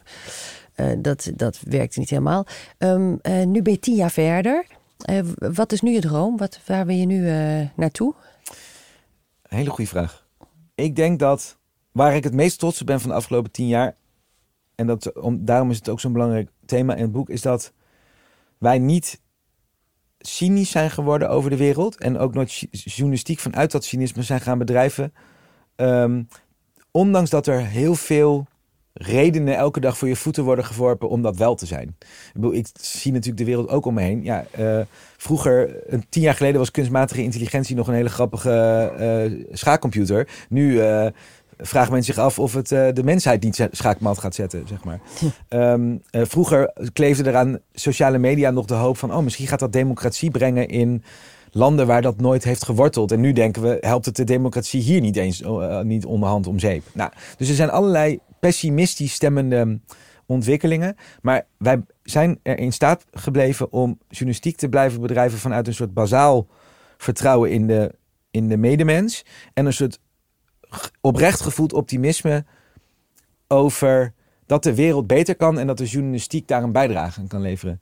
[0.98, 2.46] dat, dat werkte niet helemaal.
[2.78, 3.16] Ehm,
[3.52, 4.66] nu ben je tien jaar verder.
[5.38, 6.38] wat is nu je droom?
[6.38, 7.22] Wat, waar ben je nu
[7.76, 8.14] naartoe?
[9.42, 10.28] Hele goede vraag.
[10.76, 11.58] Ik denk dat
[11.92, 13.96] waar ik het meest trots op ben van de afgelopen tien jaar,
[14.76, 17.74] en dat, om, daarom is het ook zo'n belangrijk thema in het boek, is dat
[18.58, 19.22] wij niet
[20.20, 24.58] cynisch zijn geworden over de wereld en ook nooit journalistiek vanuit dat cynisme zijn gaan
[24.58, 25.14] bedrijven.
[25.76, 26.24] Ehm,
[26.92, 28.48] ondanks dat er heel veel
[29.02, 31.96] redenen elke dag voor je voeten worden geworpen om dat wel te zijn.
[32.34, 34.24] Ik, ik zie natuurlijk de wereld ook om me heen.
[34.24, 34.80] Ja, uh,
[35.18, 38.92] vroeger, een tien jaar geleden, was kunstmatige intelligentie nog een hele grappige
[39.32, 40.28] uh, schaakcomputer.
[40.50, 41.06] Nu uh,
[41.58, 45.00] vragen mensen zich af of het de mensheid niet schaakmat gaat zetten, zeg maar.
[45.48, 49.74] Ehm, vroeger kleefde er aan sociale media nog de hoop van, oh, misschien gaat dat
[49.74, 51.04] democratie brengen in
[51.52, 53.12] landen waar dat nooit heeft geworteld.
[53.12, 55.44] En nu denken we, helpt het de democratie hier niet eens
[55.84, 56.84] niet onderhand om zeep?
[56.94, 59.80] Nou, dus er zijn allerlei pessimistisch stemmende
[60.26, 60.96] ontwikkelingen.
[61.22, 65.94] Maar wij zijn er in staat gebleven om journalistiek te blijven bedrijven vanuit een soort
[65.94, 66.48] bazaal
[66.98, 67.96] vertrouwen in de,
[68.32, 69.26] in de medemens.
[69.54, 70.00] En een soort
[71.02, 72.46] oprecht gevoeld optimisme
[73.48, 74.14] over
[74.46, 77.82] dat de wereld beter kan en dat de journalistiek daar een bijdrage aan kan leveren.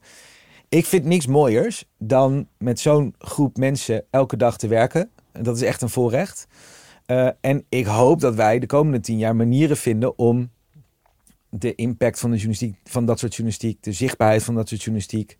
[0.68, 5.10] Ik vind niks mooiers dan met zo'n groep mensen elke dag te werken.
[5.32, 6.46] Dat is echt een voorrecht.
[7.10, 10.50] Uh, en ik hoop dat wij de komende tien jaar manieren vinden om
[11.48, 15.36] de impact van de journalistiek, van dat soort journalistiek, de zichtbaarheid van dat soort journalistiek,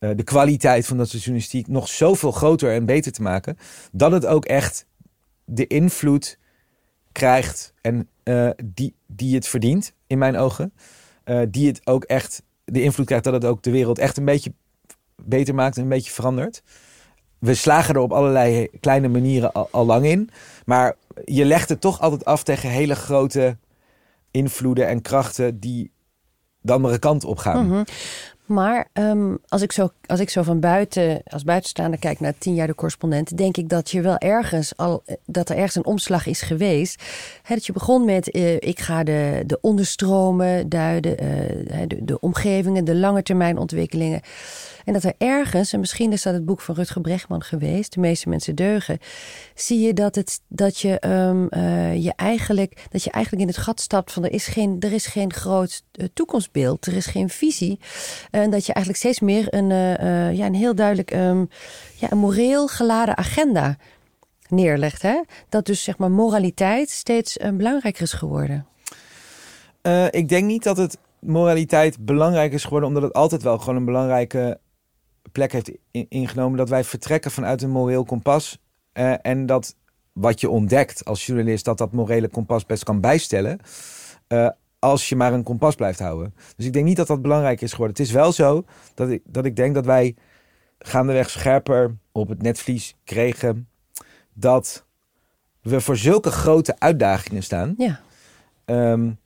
[0.00, 3.56] uh, de kwaliteit van dat soort journalistiek nog zoveel groter en beter te maken,
[3.92, 4.86] dat het ook echt
[5.44, 6.38] de invloed
[7.12, 10.72] krijgt en uh, die, die het verdient, in mijn ogen.
[11.48, 14.52] die het ook echt de invloed krijgt dat het ook de wereld echt een beetje
[15.24, 16.62] beter maakt en een beetje verandert
[17.40, 20.30] we slagen er op allerlei kleine manieren al, lang in.
[20.64, 23.56] Maar je legt het toch altijd af tegen hele grote
[24.30, 25.90] invloeden en krachten die
[26.60, 27.66] de andere kant op gaan.
[27.66, 27.82] Mhm.
[28.50, 32.54] Maar um, als, ik zo, als ik zo van buiten, als buitenstaander kijk naar tien
[32.54, 36.26] jaar de correspondent, denk ik dat je wel ergens al dat er ergens een omslag
[36.26, 37.02] is geweest.
[37.48, 42.84] dat je begon met uh, ik ga de, de onderstromen duiden, uh, de, de omgevingen,
[42.84, 44.20] de lange termijn ontwikkelingen.
[44.84, 48.00] En dat er ergens, en misschien is dat het boek van Rutger Bregman geweest, De
[48.00, 48.98] meeste mensen deugen,
[49.54, 53.62] zie je dat, het, dat, je, um, uh, je eigenlijk, dat je eigenlijk in het
[53.62, 57.28] gat stapt van er is geen, er is geen groot uh, toekomstbeeld, er is geen
[57.28, 57.78] visie.
[58.30, 61.48] En dat je eigenlijk steeds meer een, uh, ja, een heel duidelijk um,
[61.94, 63.76] ja, een moreel geladen agenda
[64.48, 65.02] neerlegt.
[65.02, 65.20] Hè?
[65.48, 68.66] Dat dus zeg maar moraliteit steeds belangrijker is geworden.
[70.10, 73.84] ik denk niet dat het moraliteit belangrijk is geworden, omdat het altijd wel gewoon een
[73.84, 74.58] belangrijke
[75.32, 75.70] plek heeft
[76.08, 78.58] ingenomen dat wij vertrekken vanuit een moreel kompas.
[78.94, 79.76] Uh, en dat
[80.12, 83.58] wat je ontdekt als journalist, dat dat morele kompas best kan bijstellen.
[84.28, 86.34] Uh, als je maar een kompas blijft houden.
[86.56, 87.96] Dus ik denk niet dat dat belangrijk is geworden.
[87.96, 88.64] Het is wel zo
[88.94, 90.16] dat ik, dat ik denk dat wij
[90.78, 93.68] gaandeweg scherper op het netvlies kregen.
[94.32, 94.86] Dat
[95.60, 97.74] we voor zulke grote uitdagingen staan.
[97.76, 98.00] Ja.
[98.64, 99.18] Um,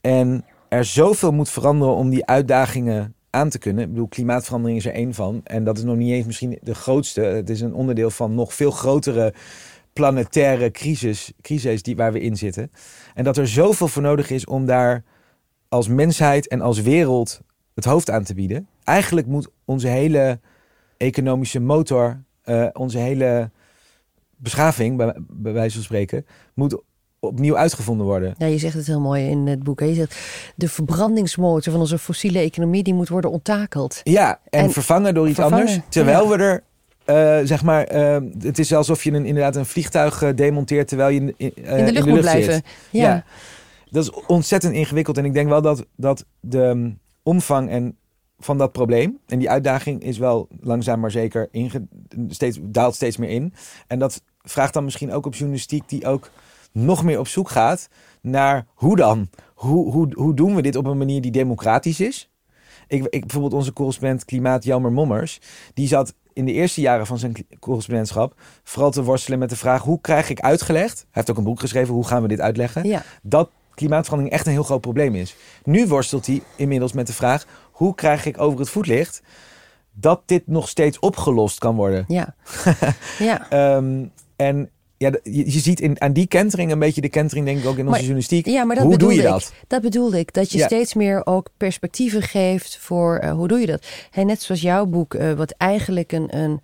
[0.00, 3.84] en er zoveel moet veranderen om die uitdagingen aan te kunnen.
[3.84, 5.40] Ik bedoel, klimaatverandering is er één van.
[5.44, 7.20] En dat is nog niet eens misschien de grootste.
[7.20, 9.34] Het is een onderdeel van nog veel grotere
[9.92, 12.70] planetaire crisis, crisis die, waar we in zitten.
[13.14, 15.04] En dat er zoveel voor nodig is om daar
[15.68, 17.40] als mensheid en als wereld
[17.74, 18.68] het hoofd aan te bieden.
[18.84, 20.40] Eigenlijk moet onze hele
[20.96, 23.50] economische motor, uh, onze hele
[24.36, 26.82] beschaving, bij, bij wijze van spreken, moet
[27.20, 28.34] opnieuw uitgevonden worden.
[28.38, 29.80] Ja, je zegt het heel mooi in het boek.
[29.80, 29.86] Hè?
[29.86, 30.18] Je zegt,
[30.54, 34.00] de verbrandingsmotor van onze fossiele economie die moet worden onttakeld.
[34.02, 35.78] Ja, en, vervangen door iets anders.
[35.88, 36.62] Terwijl we er
[37.06, 41.08] uh, zeg maar, uh, het is alsof je een, inderdaad een vliegtuig uh, demonteert terwijl
[41.08, 42.52] je in, in, de lucht, in de lucht moet blijven.
[42.52, 42.64] Zit.
[42.90, 43.02] Ja.
[43.02, 43.24] ja.
[43.90, 45.18] dat is ontzettend ingewikkeld.
[45.18, 47.96] En ik denk wel dat, dat de um, omvang en
[48.38, 51.86] van dat probleem en die uitdaging is wel langzaam maar zeker inge,
[52.28, 53.54] steeds, daalt steeds meer in.
[53.86, 56.30] En dat vraagt dan misschien ook op journalistiek die ook
[56.76, 57.88] nog meer op zoek gaat
[58.20, 59.28] naar hoe dan?
[59.54, 62.30] Hoe, hoe, hoe doen we dit op een manier die democratisch is?
[62.88, 65.40] Ik, ik, bijvoorbeeld onze correspondent Klimaat Jelmer Mommers,
[65.74, 69.82] die zat in de eerste jaren van zijn correspondentschap vooral te worstelen met de vraag:
[69.82, 70.98] hoe krijg ik uitgelegd?
[70.98, 72.88] Hij heeft ook een boek geschreven, hoe gaan we dit uitleggen?
[72.88, 73.02] Ja.
[73.22, 75.36] Dat klimaatverandering echt een heel groot probleem is.
[75.64, 79.22] Nu worstelt hij inmiddels met de vraag: hoe krijg ik over het voetlicht
[79.92, 82.04] dat dit nog steeds opgelost kan worden?
[82.08, 82.34] Ja.
[83.18, 83.76] ja.
[83.76, 87.58] um, en ja, je, je ziet in, aan die kentering een beetje de kentering, denk
[87.58, 88.46] ik, ook in onze journalistiek.
[88.46, 89.52] Ja, maar dat hoe doe je dat?
[89.66, 90.32] Dat bedoelde ik.
[90.32, 93.86] Dat je steeds meer ook perspectieven geeft voor uh, hoe doe je dat.
[94.10, 96.60] Hey, net zoals jouw boek, uh, wat eigenlijk een, een,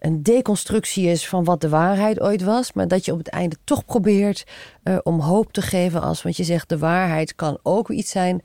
[0.00, 2.72] een deconstructie is van wat de waarheid ooit was.
[2.72, 4.44] Maar dat je op het einde toch probeert
[4.84, 8.42] uh, om hoop te geven als, want je zegt de waarheid kan ook iets zijn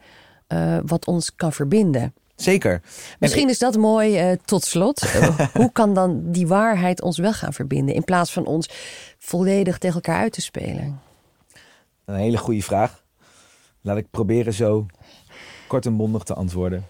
[0.50, 2.14] eh, wat ons kan verbinden.
[2.36, 2.80] Zeker.
[3.18, 5.04] Misschien is dat mooi uh, tot slot.
[5.04, 8.68] Uh, hoe kan dan die waarheid ons wel gaan verbinden in plaats van ons
[9.20, 11.00] volledig tegen elkaar uit te spelen?
[12.04, 13.04] Een hele goede vraag.
[13.80, 14.86] Laat ik proberen zo
[15.68, 16.86] kort en bondig te antwoorden.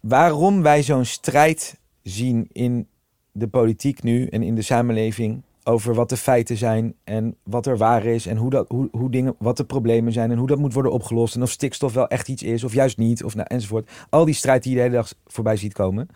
[0.00, 2.88] Waarom wij zo'n strijd zien in
[3.32, 7.76] de politiek nu en in de samenleving over wat de feiten zijn en wat er
[7.76, 10.58] waar is en hoe dat, hoe, hoe dingen, wat de problemen zijn en hoe dat
[10.58, 13.46] moet worden opgelost en of stikstof wel echt iets is of juist niet of nou,
[13.50, 13.90] enzovoort.
[14.10, 16.08] Al die strijd die je de hele dag voorbij ziet komen,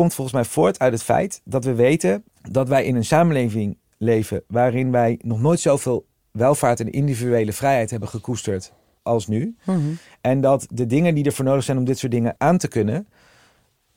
[0.00, 3.78] komt volgens mij voort uit het feit dat we weten dat wij in een samenleving
[3.98, 8.72] leven waarin wij nog nooit zoveel welvaart en individuele vrijheid hebben gekoesterd
[9.02, 9.56] als nu.
[9.64, 9.78] Mhm.
[10.20, 13.08] En dat de dingen die ervoor nodig zijn om dit soort dingen aan te kunnen,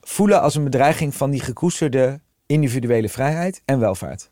[0.02, 4.32] voelen als een bedreiging van die gekoesterde individuele vrijheid en welvaart.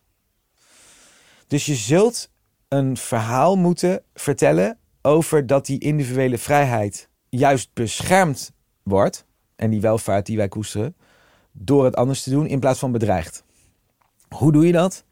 [1.48, 2.32] Dus je zult
[2.68, 8.52] een verhaal moeten vertellen over dat die individuele vrijheid juist beschermd
[8.84, 10.96] wordt en die welvaart die wij koesteren
[11.52, 13.44] door het anders te doen in plaats van bedreigd.
[14.30, 15.06] Hoe doe je dat?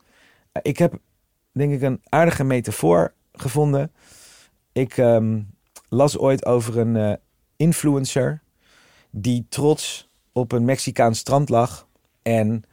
[0.61, 0.97] Ik heb
[1.51, 3.91] denk ik een aardige metafoor gevonden.
[4.71, 5.41] Ik ehm,
[5.89, 7.13] las ooit over een eh,
[7.55, 8.41] influencer
[9.11, 11.87] die trots op een Mexicaans strand lag
[12.21, 12.63] en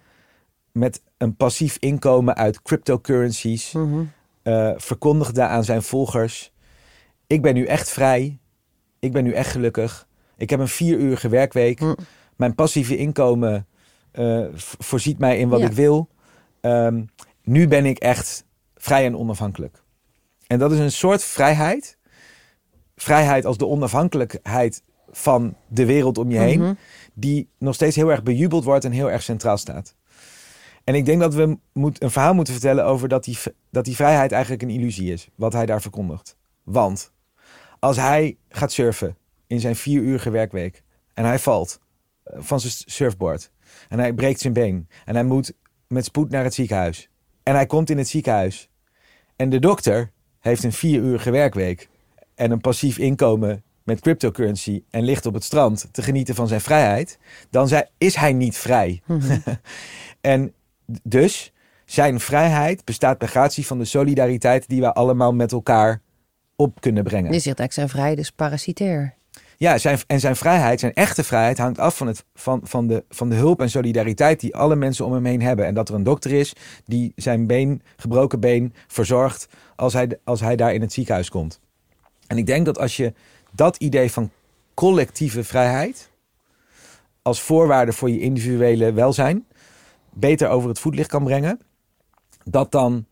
[0.72, 4.02] met een passief inkomen uit cryptocurrencies Mhm.
[4.42, 6.52] eh, verkondigde aan zijn volgers:
[7.26, 8.38] Ik ben nu echt vrij.
[8.98, 10.06] Ik ben nu echt gelukkig.
[10.36, 11.80] Ik heb een vier uurige werkweek.
[11.80, 11.96] Mm.
[12.36, 13.66] Mijn passieve inkomen
[14.10, 14.44] eh,
[14.78, 15.66] voorziet mij in wat Ja.
[15.66, 16.08] ik wil.
[16.60, 17.02] Ehm,
[17.42, 19.82] nu ben ik echt vrij en onafhankelijk.
[20.46, 21.98] En dat is een soort vrijheid.
[22.96, 26.60] Vrijheid als de onafhankelijkheid van de wereld om je heen.
[26.60, 26.74] Mhm.
[27.14, 29.94] Die nog steeds heel erg bejubeld wordt en heel erg centraal staat.
[30.84, 33.38] En ik denk dat we moet, een verhaal moeten vertellen over dat die,
[33.70, 35.28] dat die vrijheid eigenlijk een illusie is.
[35.34, 36.36] Wat hij daar verkondigt.
[36.62, 37.12] Want
[37.78, 39.16] als hij gaat surfen
[39.46, 40.82] in zijn vier uurige werkweek.
[41.14, 41.80] En hij valt
[42.34, 43.50] van zijn surfboard.
[43.88, 44.88] En hij breekt zijn been.
[45.04, 45.52] En hij moet
[45.88, 47.08] met spoed naar het ziekenhuis.
[47.42, 48.68] En hij komt in het ziekenhuis.
[49.36, 50.10] En de dokter
[50.40, 51.88] heeft een vier uurige werkweek.
[52.34, 54.82] En een passief inkomen met cryptocurrency.
[54.90, 57.18] En ligt op het strand te genieten van zijn vrijheid.
[57.50, 57.68] Dan
[57.98, 59.02] is hij niet vrij.
[60.20, 60.54] En
[61.02, 61.52] dus
[61.84, 66.00] zijn vrijheid bestaat bij gratie van de solidariteit die wij allemaal met elkaar
[66.56, 67.32] op kunnen brengen.
[67.32, 69.15] Je zegt eigenlijk zijn vrij, dus parasitair.
[69.58, 73.04] Ja, zijn, en zijn vrijheid, zijn echte vrijheid, hangt af van, het, van, van, de,
[73.08, 75.66] van de hulp en solidariteit die alle mensen om hem heen hebben.
[75.66, 76.52] En dat er een dokter is
[76.84, 81.60] die zijn been, gebroken been verzorgt als hij, als hij daar in het ziekenhuis komt.
[82.26, 83.12] En ik denk dat als je
[83.52, 84.30] dat idee van
[84.74, 86.10] collectieve vrijheid
[87.22, 89.46] als voorwaarde voor je individuele welzijn
[90.10, 91.60] beter over het voetlicht kan brengen,
[92.44, 93.06] dat dan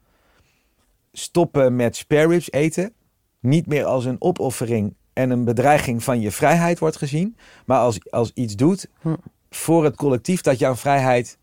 [1.12, 2.92] stoppen met spare eten
[3.40, 7.36] niet meer als een opoffering en een bedreiging van je vrijheid wordt gezien,
[7.66, 9.14] maar als, als iets doet Hm.
[9.50, 11.38] voor het collectief dat jouw vrijheid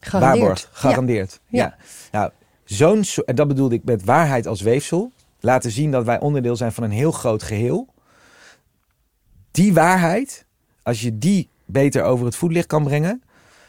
[0.00, 0.38] Garandeerd.
[0.38, 1.40] waarborgt, garandeert.
[1.46, 1.62] Ja.
[1.64, 1.76] Ja.
[2.12, 2.30] Nou,
[2.64, 6.72] zo'n, en dat bedoelde ik met waarheid als weefsel, laten zien dat wij onderdeel zijn
[6.72, 7.88] van een heel groot geheel.
[9.50, 10.46] Die waarheid,
[10.82, 13.22] als je die beter over het voetlicht kan brengen,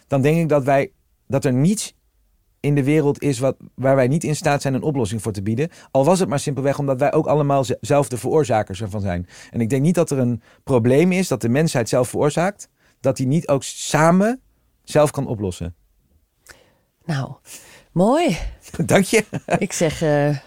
[0.07, 0.91] dan denk ik dat wij
[1.27, 1.95] dat er niets
[2.59, 5.41] in de wereld is wat, waar wij niet in staat zijn een oplossing voor te
[5.41, 5.69] bieden.
[5.91, 9.27] Al was het maar simpelweg omdat wij ook allemaal ze- zelf de veroorzakers ervan zijn.
[9.51, 13.17] En ik denk niet dat er een probleem is dat de mensheid zelf veroorzaakt, dat
[13.17, 14.41] die niet ook samen
[14.83, 15.75] zelf kan oplossen.
[17.05, 17.31] Nou,
[17.91, 18.37] mooi.
[18.85, 19.25] Dank je.
[19.59, 20.37] Ik zeg eh,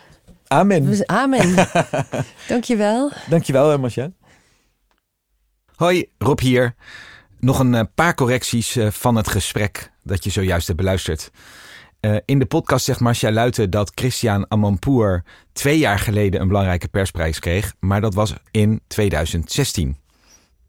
[0.46, 1.08] Amen.
[1.08, 1.54] amen.
[2.48, 3.10] Dankjewel.
[3.28, 4.10] Dankjewel, Marcia.
[5.74, 6.74] Hoi, Rob hier.
[7.38, 11.30] Nog een eh, paar correcties eh, van het gesprek dat je zojuist hebt beluisterd.
[12.00, 16.88] Eh, in de podcast zegt Marcia Luiten dat Christian Amanpour twee jaar geleden een belangrijke
[16.88, 19.96] persprijs kreeg, maar dat was in 2016.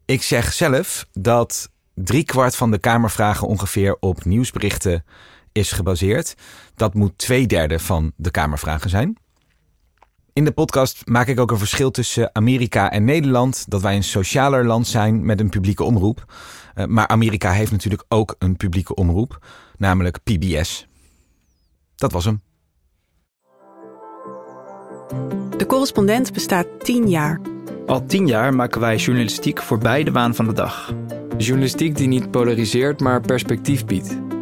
[0.05, 5.03] Ik zeg zelf dat driekwart van de Kamervragen ongeveer op nieuwsberichten
[5.51, 6.35] is gebaseerd.
[6.75, 9.17] Dat moet twee derde van de Kamervragen zijn.
[10.33, 13.65] In de podcast maak ik ook een verschil tussen Amerika en Nederland.
[13.67, 16.33] Dat wij een socialer land zijn met een publieke omroep.
[16.73, 19.45] Eh, maar Amerika heeft natuurlijk ook een publieke omroep,
[19.77, 20.89] namelijk PBS.
[22.01, 22.41] Dat was hem.
[25.57, 27.41] De correspondent bestaat 10 jaar.
[27.85, 30.93] Al tien jaar maken wij journalistiek voorbij de waan van de dag.
[31.37, 34.17] Journalistiek die niet polariseert, maar perspectief biedt.